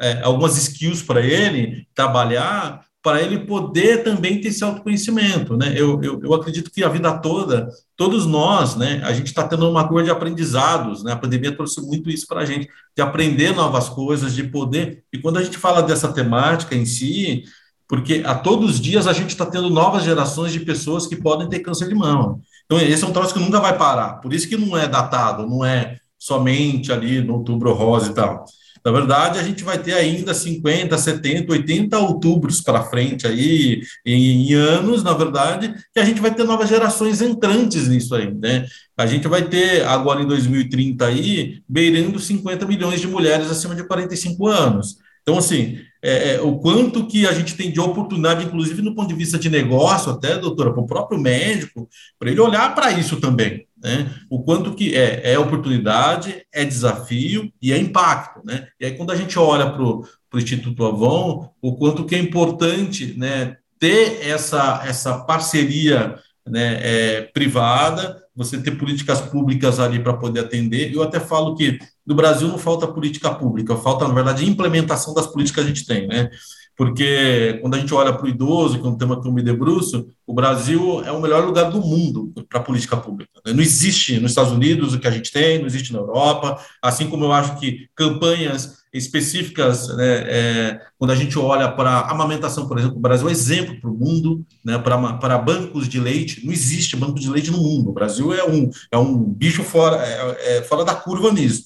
[0.00, 5.74] é, algumas skills para ele trabalhar, para ele poder também ter esse autoconhecimento, né?
[5.76, 9.68] Eu, eu, eu acredito que a vida toda, todos nós, né, a gente está tendo
[9.68, 11.12] uma coisa de aprendizados, né?
[11.12, 15.02] A pandemia trouxe muito isso para a gente, de aprender novas coisas, de poder.
[15.12, 17.42] E quando a gente fala dessa temática em si,
[17.88, 21.48] porque a todos os dias a gente está tendo novas gerações de pessoas que podem
[21.48, 22.38] ter câncer de mama.
[22.64, 24.14] Então, esse é um troço que nunca vai parar.
[24.14, 28.44] Por isso que não é datado, não é somente ali no outubro rosa e tal.
[28.84, 34.52] Na verdade, a gente vai ter ainda 50, 70, 80 outubros para frente aí, em,
[34.54, 38.66] anos, na verdade, que a gente vai ter novas gerações entrantes nisso aí, né?
[38.96, 43.84] A gente vai ter, agora em 2030 aí, beirando 50 milhões de mulheres acima de
[43.84, 44.96] 45 anos.
[45.22, 49.08] Então, assim, é, é, o quanto que a gente tem de oportunidade, inclusive no ponto
[49.08, 53.20] de vista de negócio, até, doutora, para o próprio médico, para ele olhar para isso
[53.20, 54.14] também, né?
[54.30, 58.68] O quanto que é, é oportunidade, é desafio e é impacto, né?
[58.78, 60.06] E aí, quando a gente olha para o
[60.36, 66.16] Instituto Avon, o quanto que é importante, né, ter essa, essa parceria
[66.46, 70.92] né, é, privada, você ter políticas públicas ali para poder atender.
[70.92, 75.26] Eu até falo que no Brasil não falta política pública, falta, na verdade, implementação das
[75.26, 76.30] políticas que a gente tem, né?
[76.76, 79.42] Porque quando a gente olha para o idoso, que é um tema que eu me
[79.42, 83.30] debruço, o Brasil é o melhor lugar do mundo para política pública.
[83.44, 83.52] Né?
[83.52, 87.08] Não existe nos Estados Unidos o que a gente tem, não existe na Europa, assim
[87.08, 92.78] como eu acho que campanhas específicas, né, é, quando a gente olha para amamentação, por
[92.78, 96.52] exemplo, o Brasil é exemplo para o mundo, né, para, para bancos de leite, não
[96.52, 100.58] existe banco de leite no mundo, o Brasil é um, é um bicho fora, é,
[100.58, 101.64] é fora da curva nisso.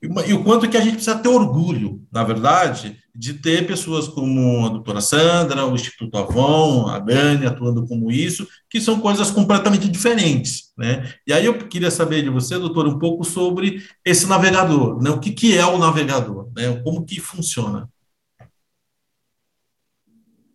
[0.00, 4.08] E, e o quanto que a gente precisa ter orgulho, na verdade, de ter pessoas
[4.08, 9.30] como a doutora Sandra, o Instituto Avon, a Dani atuando como isso, que são coisas
[9.30, 11.14] completamente diferentes, né?
[11.24, 15.10] E aí eu queria saber de você, doutora, um pouco sobre esse navegador, né?
[15.10, 16.80] O que, que é o navegador, né?
[16.82, 17.88] Como que funciona?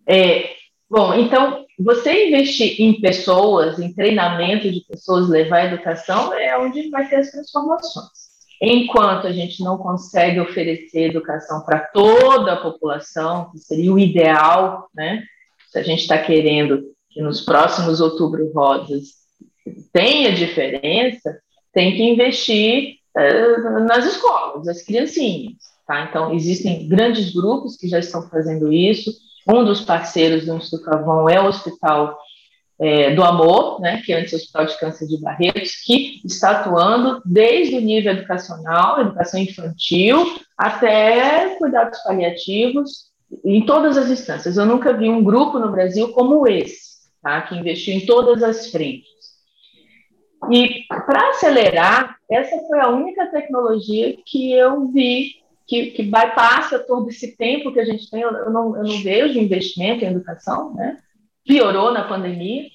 [0.06, 0.56] É,
[0.90, 6.90] bom, então, você investir em pessoas, em treinamento de pessoas, levar a educação, é onde
[6.90, 8.29] vai ter as transformações.
[8.62, 14.90] Enquanto a gente não consegue oferecer educação para toda a população, que seria o ideal,
[14.94, 15.24] né?
[15.72, 19.20] Se a gente está querendo que nos próximos outubro rosas
[19.94, 21.40] tenha diferença,
[21.74, 25.58] tem que investir uh, nas escolas, as criancinhas.
[25.88, 26.06] Tá?
[26.10, 29.12] Então, existem grandes grupos que já estão fazendo isso.
[29.48, 32.18] Um dos parceiros do Instituto Avon é o Hospital
[32.80, 37.22] é, do Amor, né, que é o Hospital de Câncer de Barretos, que está atuando
[37.26, 43.10] desde o nível educacional, educação infantil, até cuidados paliativos,
[43.44, 44.58] em todas as instâncias.
[44.58, 48.72] Eu nunca vi um grupo no Brasil como esse, tá, que investiu em todas as
[48.72, 49.10] frentes.
[50.50, 55.34] E para acelerar, essa foi a única tecnologia que eu vi
[55.68, 58.22] que, que bypassa todo esse tempo que a gente tem.
[58.22, 60.98] Eu não, eu não vejo investimento em educação, né?
[61.50, 62.68] Piorou na pandemia.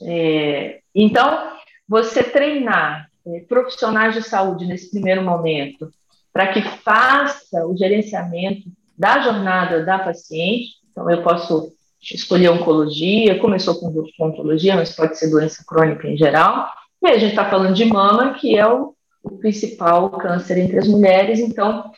[0.00, 1.50] É, então,
[1.88, 5.90] você treinar é, profissionais de saúde nesse primeiro momento
[6.32, 8.62] para que faça o gerenciamento
[8.96, 10.76] da jornada da paciente.
[10.92, 16.16] Então, eu posso escolher oncologia, começou com, com oncologia, mas pode ser doença crônica em
[16.16, 16.68] geral.
[17.02, 18.94] E a gente está falando de mama, que é o,
[19.24, 21.40] o principal câncer entre as mulheres.
[21.40, 21.90] Então,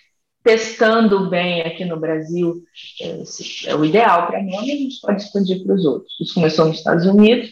[0.45, 2.63] testando bem aqui no Brasil
[3.01, 6.13] é, é o ideal para mim, a gente pode expandir para os outros.
[6.21, 7.51] Isso começou nos Estados Unidos,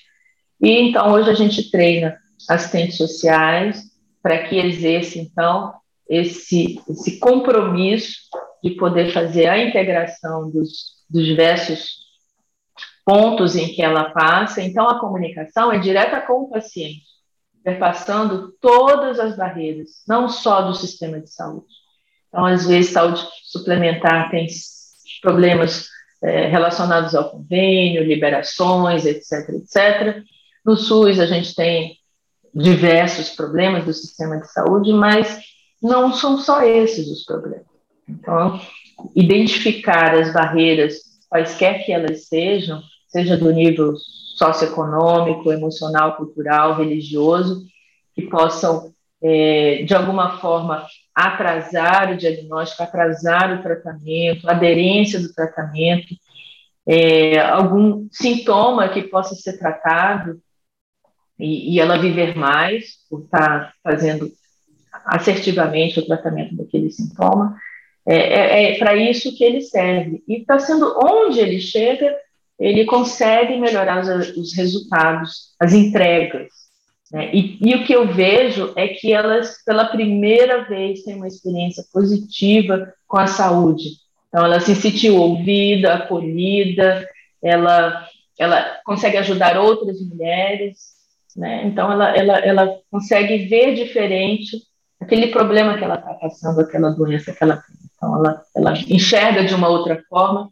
[0.61, 2.17] e então hoje a gente treina
[2.49, 3.83] assistentes sociais
[4.23, 5.73] para que exerça, então,
[6.09, 8.19] esse, esse compromisso
[8.63, 12.03] de poder fazer a integração dos, dos diversos
[13.05, 14.63] pontos em que ela passa.
[14.63, 17.03] Então, a comunicação é direta com o paciente,
[17.65, 21.82] perpassando todas as barreiras, não só do sistema de saúde,
[22.33, 24.47] então, às vezes, saúde suplementar tem
[25.21, 25.87] problemas
[26.23, 30.23] é, relacionados ao convênio, liberações, etc, etc.
[30.65, 31.99] No SUS, a gente tem
[32.55, 35.41] diversos problemas do sistema de saúde, mas
[35.83, 37.67] não são só esses os problemas.
[38.09, 38.59] Então,
[39.15, 40.95] identificar as barreiras,
[41.29, 43.95] quaisquer que elas sejam, seja do nível
[44.37, 47.67] socioeconômico, emocional, cultural, religioso,
[48.15, 48.91] que possam,
[49.23, 56.15] é, de alguma forma, atrasar o diagnóstico, atrasar o tratamento, aderência do tratamento,
[56.87, 60.41] é, algum sintoma que possa ser tratado
[61.39, 64.31] e, e, ela viver mais por estar fazendo
[65.07, 67.57] assertivamente o tratamento daquele sintoma.
[68.07, 70.23] É, é, é para isso que ele serve.
[70.27, 72.15] E está sendo onde ele chega,
[72.59, 76.62] ele consegue melhorar os, os resultados, as entregas
[77.13, 77.31] né?
[77.35, 81.85] E, e, o que eu vejo é que elas, pela primeira vez, têm uma experiência
[81.93, 83.91] positiva com a saúde.
[84.29, 87.07] Então, ela se sentiu ouvida, acolhida,
[87.43, 88.09] ela,
[88.39, 90.93] ela consegue ajudar outras mulheres,
[91.37, 91.67] né?
[91.67, 94.63] então, ela, ela, ela consegue ver diferente
[94.99, 97.77] aquele problema que ela está passando, aquela doença que ela tem.
[97.95, 100.51] Então, ela, ela enxerga de uma outra forma,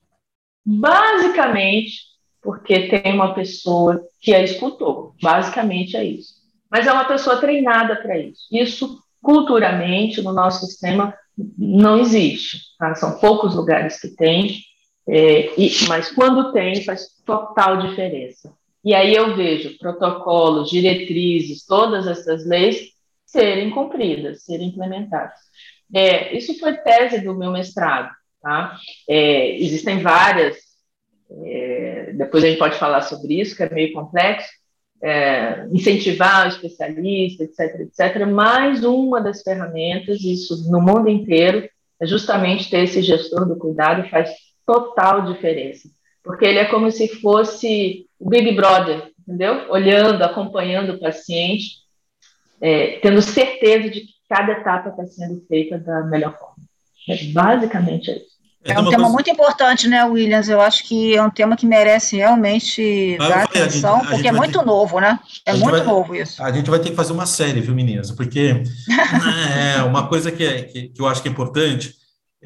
[0.64, 2.10] basicamente
[2.42, 5.14] porque tem uma pessoa que a escutou.
[5.22, 6.39] Basicamente é isso
[6.70, 8.42] mas é uma pessoa treinada para isso.
[8.52, 11.14] Isso, culturalmente, no nosso sistema,
[11.58, 12.58] não existe.
[12.78, 12.94] Tá?
[12.94, 14.60] São poucos lugares que tem,
[15.08, 18.52] é, e, mas quando tem, faz total diferença.
[18.84, 22.90] E aí eu vejo protocolos, diretrizes, todas essas leis
[23.26, 25.38] serem cumpridas, serem implementadas.
[25.94, 28.10] É, isso foi tese do meu mestrado.
[28.40, 28.78] Tá?
[29.08, 30.56] É, existem várias,
[31.44, 34.48] é, depois a gente pode falar sobre isso, que é meio complexo,
[35.02, 38.26] é, incentivar o especialista, etc., etc.
[38.26, 41.68] Mais uma das ferramentas, isso no mundo inteiro,
[42.00, 44.30] é justamente ter esse gestor do cuidado faz
[44.66, 45.88] total diferença,
[46.22, 49.70] porque ele é como se fosse o Big Brother, entendeu?
[49.70, 51.80] Olhando, acompanhando o paciente,
[52.60, 56.56] é, tendo certeza de que cada etapa está sendo feita da melhor forma.
[57.08, 58.39] É basicamente isso.
[58.62, 59.08] É, um tema coisa...
[59.08, 60.48] muito importante, né, Williams?
[60.48, 64.32] Eu acho que é um tema que merece realmente ah, dar atenção, gente, porque é
[64.32, 64.64] muito ter...
[64.64, 65.18] novo, né?
[65.46, 65.82] É muito vai...
[65.82, 66.42] novo isso.
[66.42, 68.10] A gente vai ter que fazer uma série, viu, meninas?
[68.10, 68.62] Porque
[69.78, 71.94] é uma coisa que, é, que, que, eu acho que é importante,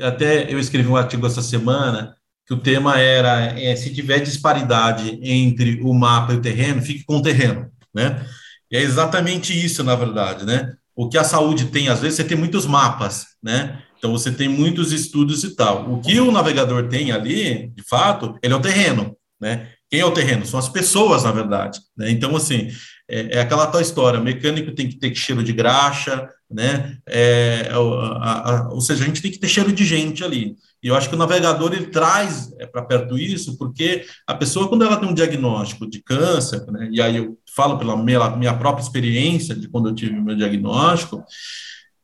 [0.00, 2.14] até eu escrevi um artigo essa semana,
[2.46, 7.04] que o tema era é, se tiver disparidade entre o mapa e o terreno, fique
[7.04, 8.24] com o terreno, né?
[8.70, 10.74] E é exatamente isso, na verdade, né?
[10.96, 13.82] O que a saúde tem, às vezes, você tem muitos mapas, né?
[13.98, 15.92] Então você tem muitos estudos e tal.
[15.92, 19.70] O que o navegador tem ali, de fato, ele é o terreno, né?
[19.90, 20.44] Quem é o terreno?
[20.44, 21.80] São as pessoas, na verdade.
[21.96, 22.10] Né?
[22.10, 22.68] Então, assim,
[23.08, 26.98] é, é aquela tal história, mecânico tem que ter cheiro de graxa, né?
[27.08, 30.56] É, a, a, ou seja, a gente tem que ter cheiro de gente ali.
[30.82, 34.68] E eu acho que o navegador ele traz é, para perto isso, porque a pessoa,
[34.68, 38.54] quando ela tem um diagnóstico de câncer, né, e aí eu falo pela minha, minha
[38.54, 41.24] própria experiência de quando eu tive meu diagnóstico,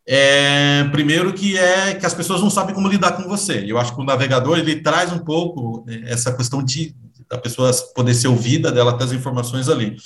[0.06, 3.64] é, primeiro que é que as pessoas não sabem como lidar com você.
[3.66, 6.94] Eu acho que o navegador ele traz um pouco é, essa questão de
[7.28, 9.96] da pessoa poder ser ouvida, dela ter as informações ali.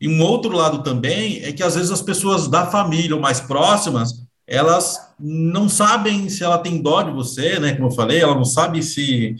[0.00, 3.40] E um outro lado também é que às vezes as pessoas da família ou mais
[3.40, 4.12] próximas,
[4.44, 7.74] elas não sabem se ela tem dó de você, né?
[7.74, 9.36] Como eu falei, ela não sabe se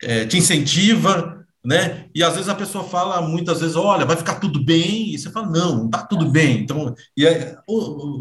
[0.00, 1.35] é, te incentiva,
[1.66, 2.06] né?
[2.14, 5.30] E às vezes a pessoa fala muitas vezes, olha, vai ficar tudo bem, e você
[5.30, 6.60] fala, não, não tá tudo bem.
[6.60, 7.56] Então, e aí,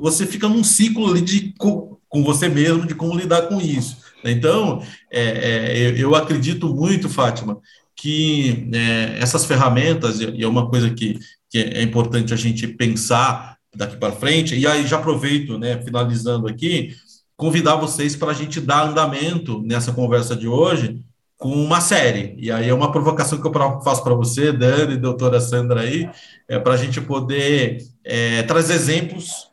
[0.02, 3.98] você fica num ciclo ali de com, com você mesmo de como lidar com isso.
[4.24, 4.82] Então,
[5.12, 7.60] é, é, eu acredito muito, Fátima,
[7.96, 11.20] que é, essas ferramentas, e é uma coisa que
[11.56, 14.56] que é importante a gente pensar daqui para frente.
[14.56, 16.94] E aí já aproveito, né, finalizando aqui,
[17.38, 21.02] convidar vocês para a gente dar andamento nessa conversa de hoje
[21.38, 22.36] com uma série.
[22.38, 26.10] E aí é uma provocação que eu faço para você, Dani, doutora Sandra aí,
[26.48, 29.52] é para a gente poder é, trazer exemplos.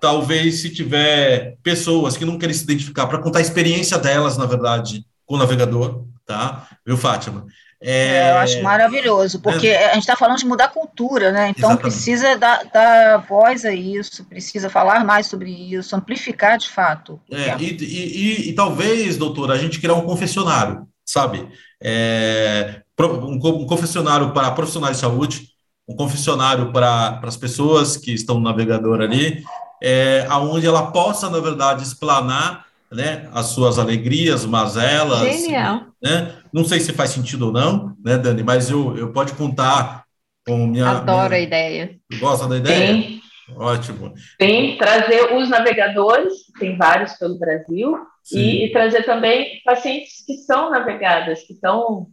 [0.00, 4.46] Talvez se tiver pessoas que não querem se identificar, para contar a experiência delas, na
[4.46, 6.66] verdade, com o navegador, tá?
[6.84, 7.46] Viu, Fátima?
[7.84, 11.48] É, eu acho maravilhoso, porque é, a gente está falando de mudar a cultura, né?
[11.48, 11.82] Então exatamente.
[11.82, 17.20] precisa dar, dar, voz a isso, precisa falar mais sobre isso, amplificar de fato.
[17.28, 21.48] É, e, e, e, e, talvez, doutora, a gente criar um confessionário, sabe?
[21.82, 25.48] É, um, um, confessionário para profissionais de saúde,
[25.88, 29.42] um confessionário para, para as pessoas que estão no navegador ali,
[29.82, 35.20] é, aonde ela possa, na verdade, explanar né, as suas alegrias, mazelas.
[35.20, 35.86] Genial.
[36.02, 36.34] Né?
[36.52, 40.04] Não sei se faz sentido ou não, né, Dani, mas eu, eu pode contar
[40.46, 40.88] com minha.
[40.88, 41.40] Adoro minha...
[41.40, 41.96] a ideia.
[42.20, 42.86] Gosta da ideia?
[42.86, 43.22] Tem.
[43.56, 44.12] Ótimo.
[44.38, 47.98] Tem, trazer os navegadores, tem vários pelo Brasil,
[48.32, 52.06] e, e, trazer também pacientes que são navegadas, que estão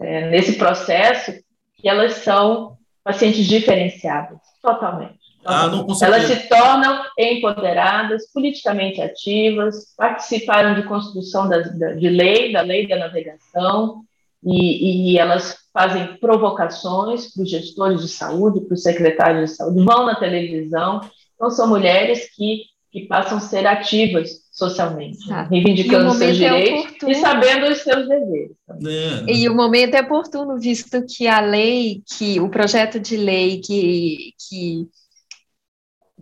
[0.00, 1.32] é, nesse processo,
[1.76, 5.18] que elas são pacientes diferenciadas, totalmente.
[5.44, 5.70] Ah,
[6.02, 12.96] Elas se tornam empoderadas, politicamente ativas, participaram de construção da, de lei, da lei da
[12.96, 14.02] navegação,
[14.44, 19.84] e, e elas fazem provocações para os gestores de saúde, para os secretários de saúde,
[19.84, 21.00] vão na televisão.
[21.36, 27.02] Então, são mulheres que, que passam a ser ativas socialmente, ah, reivindicando seus é direitos
[27.04, 28.56] é e sabendo os seus deveres.
[28.68, 29.32] É.
[29.32, 34.32] E o momento é oportuno, visto que a lei, que o projeto de lei que,
[34.36, 34.88] que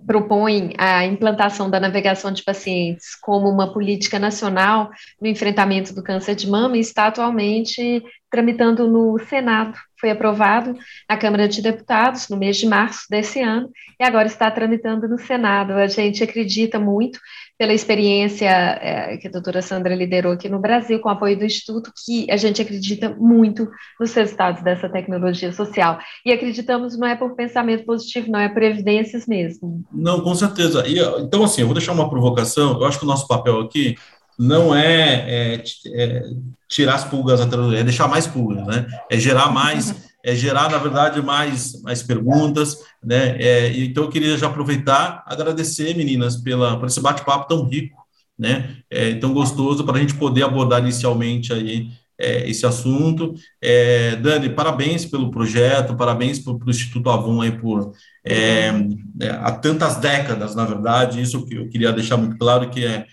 [0.06, 4.90] propõe a implantação da navegação de pacientes como uma política nacional
[5.20, 9.76] no enfrentamento do câncer de mama está atualmente tramitando no Senado.
[9.98, 10.76] Foi aprovado
[11.08, 15.18] na Câmara de Deputados no mês de março desse ano e agora está tramitando no
[15.18, 15.72] Senado.
[15.72, 17.18] A gente acredita muito
[17.58, 21.44] pela experiência é, que a doutora Sandra liderou aqui no Brasil, com o apoio do
[21.44, 25.98] Instituto, que a gente acredita muito nos resultados dessa tecnologia social.
[26.24, 29.84] E acreditamos não é por pensamento positivo, não é por evidências mesmo.
[29.90, 30.86] Não, com certeza.
[30.86, 32.78] E, então, assim, eu vou deixar uma provocação.
[32.78, 33.96] Eu acho que o nosso papel aqui
[34.38, 35.62] não é, é,
[35.94, 36.22] é
[36.68, 38.86] tirar as pulgas atrás, é deixar mais pulgas, né?
[39.10, 43.36] É gerar mais é gerar, na verdade, mais, mais perguntas, né?
[43.40, 47.96] É, então, eu queria já aproveitar, agradecer, meninas, pela, por esse bate-papo tão rico,
[48.36, 48.78] né?
[48.90, 53.34] É, tão gostoso, para a gente poder abordar inicialmente aí é, esse assunto.
[53.62, 57.92] É, Dani, parabéns pelo projeto, parabéns para o Instituto Avon aí por
[58.24, 58.72] é,
[59.20, 63.06] é, há tantas décadas, na verdade, isso que eu queria deixar muito claro, que é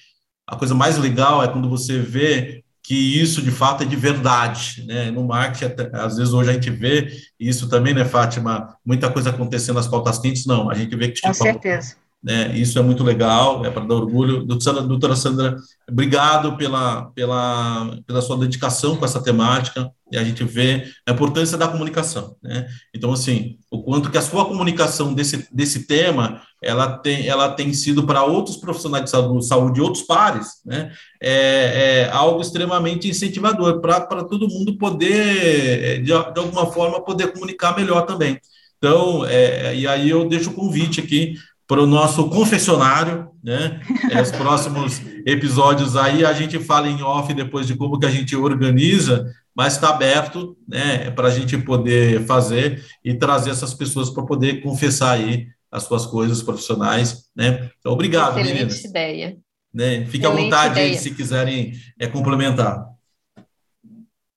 [0.48, 4.84] a coisa mais legal é quando você vê que isso de fato é de verdade,
[4.86, 5.10] né?
[5.10, 7.10] No marketing, até, às vezes hoje a gente vê
[7.40, 8.76] isso também, né, Fátima?
[8.86, 10.70] Muita coisa acontecendo nas pautas quentes, não.
[10.70, 11.96] A gente vê que com tipo, certeza.
[12.24, 14.46] Né, isso é muito legal, é para dar orgulho.
[14.46, 15.58] Doutora, Sandra,
[15.90, 21.58] obrigado pela, pela, pela sua dedicação com essa temática, e a gente vê a importância
[21.58, 22.68] da comunicação, né?
[22.96, 27.74] Então, assim, o quanto que a sua comunicação desse, desse tema, ela tem, ela tem
[27.74, 30.94] sido para outros profissionais de saúde, saúde outros pares, né?
[31.22, 37.76] É, é algo extremamente incentivador para todo mundo poder, de, de alguma forma, poder comunicar
[37.76, 38.40] melhor também.
[38.78, 41.36] Então, é, e aí eu deixo o convite aqui
[41.68, 43.82] para o nosso confessionário, né?
[44.12, 48.12] É, os próximos episódios aí a gente fala em off depois de como que a
[48.12, 51.10] gente organiza, mas está aberto, né?
[51.12, 56.06] Para a gente poder fazer e trazer essas pessoas para poder confessar aí as suas
[56.06, 57.70] coisas profissionais, né?
[57.80, 58.84] Então, obrigado, Excelente meninas.
[58.84, 59.38] ideia.
[59.74, 60.06] Né?
[60.06, 62.93] Fique à vontade aí, se quiserem é, complementar.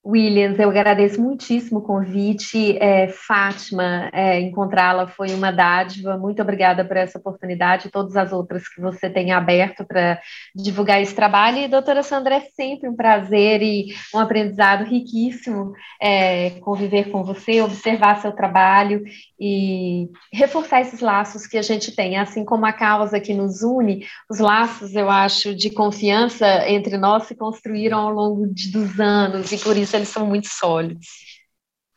[0.06, 2.78] Williams, eu agradeço muitíssimo o convite.
[2.78, 6.16] É, Fátima, é, encontrá-la foi uma dádiva.
[6.16, 10.20] Muito obrigada por essa oportunidade e todas as outras que você tem aberto para
[10.54, 11.58] divulgar esse trabalho.
[11.58, 17.60] E, doutora Sandra, é sempre um prazer e um aprendizado riquíssimo é, conviver com você,
[17.60, 19.02] observar seu trabalho
[19.40, 22.16] e reforçar esses laços que a gente tem.
[22.16, 27.24] Assim como a causa que nos une, os laços, eu acho, de confiança entre nós
[27.24, 31.06] se construíram ao longo de, dos anos e por isso eles são muito sólidos.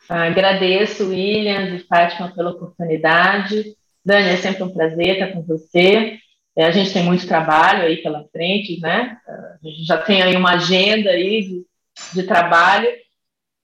[0.09, 3.75] Agradeço, Williams e Fátima, pela oportunidade.
[4.03, 6.17] Dani, é sempre um prazer estar com você.
[6.55, 9.17] É, a gente tem muito trabalho aí pela frente, né?
[9.27, 11.65] A gente já tem aí uma agenda aí de,
[12.13, 12.89] de trabalho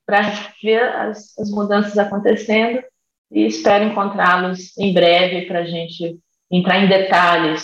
[0.06, 0.22] para
[0.62, 2.82] ver as, as, mudanças acontecendo
[3.32, 6.20] e espero encontrá-los em breve para a gente
[6.52, 7.64] entrar em detalhes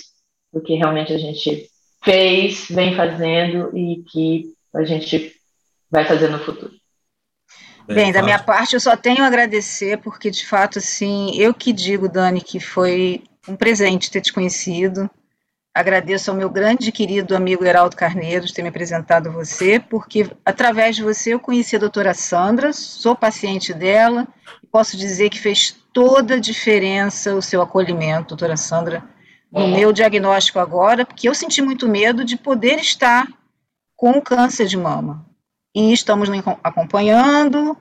[0.51, 1.69] do que realmente a gente
[2.03, 5.31] fez, vem fazendo e que a gente
[5.91, 6.71] vai fazer no futuro.
[7.87, 11.73] Bem, da minha parte, eu só tenho a agradecer, porque de fato, assim, eu que
[11.73, 15.09] digo, Dani, que foi um presente ter te conhecido.
[15.73, 19.79] Agradeço ao meu grande e querido amigo Heraldo Carneiro de ter me apresentado a você,
[19.79, 24.27] porque através de você eu conheci a doutora Sandra, sou paciente dela,
[24.61, 29.03] e posso dizer que fez toda a diferença o seu acolhimento, doutora Sandra,
[29.51, 33.27] no meu diagnóstico agora, porque eu senti muito medo de poder estar
[33.95, 35.30] com câncer de mama
[35.73, 36.29] e estamos
[36.63, 37.77] acompanhando,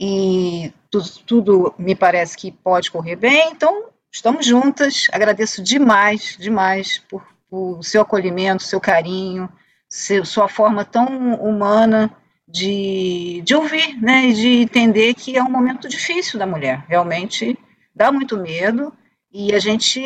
[0.00, 5.08] e tudo, tudo, me parece que pode correr bem, então estamos juntas.
[5.12, 9.48] Agradeço demais, demais por, por seu acolhimento, seu carinho,
[9.88, 12.10] seu, sua forma tão humana
[12.46, 16.84] de, de ouvir, né, e de entender que é um momento difícil da mulher.
[16.88, 17.58] Realmente
[17.94, 18.92] dá muito medo
[19.32, 20.00] e a gente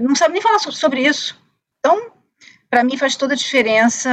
[0.00, 1.40] não sabe nem falar sobre isso.
[1.78, 2.11] Então,
[2.72, 4.08] para mim faz toda a diferença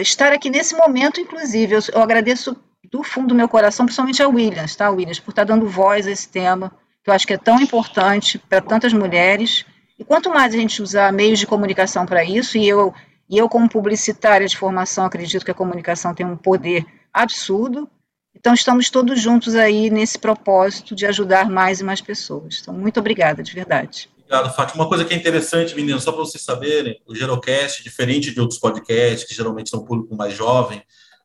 [0.00, 1.76] estar aqui nesse momento, inclusive.
[1.76, 2.56] Eu, eu, agradeço
[2.90, 6.08] do fundo do meu coração, principalmente ao Williams, tá, Williams, por estar tá dando voz
[6.08, 6.72] a esse tema,
[7.04, 9.64] que eu acho que é tão importante para tantas mulheres.
[9.96, 12.92] E quanto mais a gente usar meios de comunicação para isso, e eu,
[13.28, 16.84] e eu, como publicitária de formação, acredito que a comunicação tem um poder
[17.14, 17.88] absurdo,
[18.34, 22.58] então estamos todos juntos aí nesse propósito de ajudar mais e mais pessoas.
[22.60, 24.09] Então, muito obrigada, de verdade.
[24.30, 24.84] Obrigado, Fátima.
[24.84, 28.60] Uma coisa que é interessante, meninos, só para vocês saberem, o Gerocast, diferente de outros
[28.60, 30.80] podcasts, que geralmente são um público mais jovem,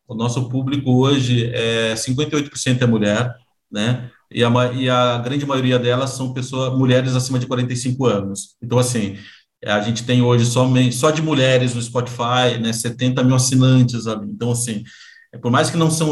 [0.08, 3.36] o nosso público hoje é 58% é mulher,
[3.72, 4.10] né?
[4.32, 8.56] E a, e a grande maioria delas são pessoas, mulheres acima de 45 anos.
[8.60, 9.20] Então, assim,
[9.64, 12.74] a gente tem hoje só, só de mulheres no Spotify, né?
[12.74, 14.26] 70 mil assinantes ali.
[14.28, 14.84] Então, assim,
[15.32, 16.10] é, por mais que não são,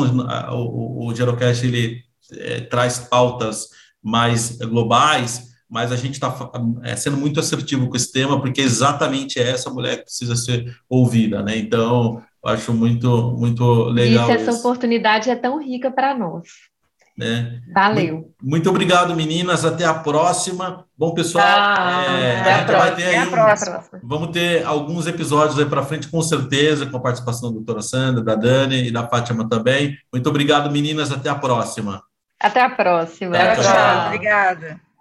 [0.51, 3.69] o, o Gerocast, ele é, traz pautas
[3.99, 6.35] mais globais, mas a gente está
[6.83, 10.75] é, sendo muito assertivo com esse tema, porque exatamente é essa mulher que precisa ser
[10.89, 11.57] ouvida, né?
[11.57, 14.29] Então, eu acho muito, muito legal.
[14.29, 14.59] Isso, essa isso.
[14.59, 16.47] oportunidade é tão rica para nós.
[17.17, 17.61] Né?
[17.71, 18.15] Valeu.
[18.15, 19.63] Muito, muito, obrigado, meninas.
[19.63, 20.83] Até a próxima.
[20.97, 25.65] Bom, pessoal, ah, é, a gente vai ter aí, um, vamos ter alguns episódios aí
[25.65, 29.47] para frente, com certeza, com a participação da doutora Sandra, da Dani e da Fátima
[29.47, 29.95] também.
[30.11, 31.11] Muito obrigado, meninas.
[31.11, 32.01] Até a próxima.
[32.39, 33.37] Até a próxima.
[33.37, 33.63] tchau.
[33.63, 34.05] tchau.
[34.07, 34.92] Obrigada.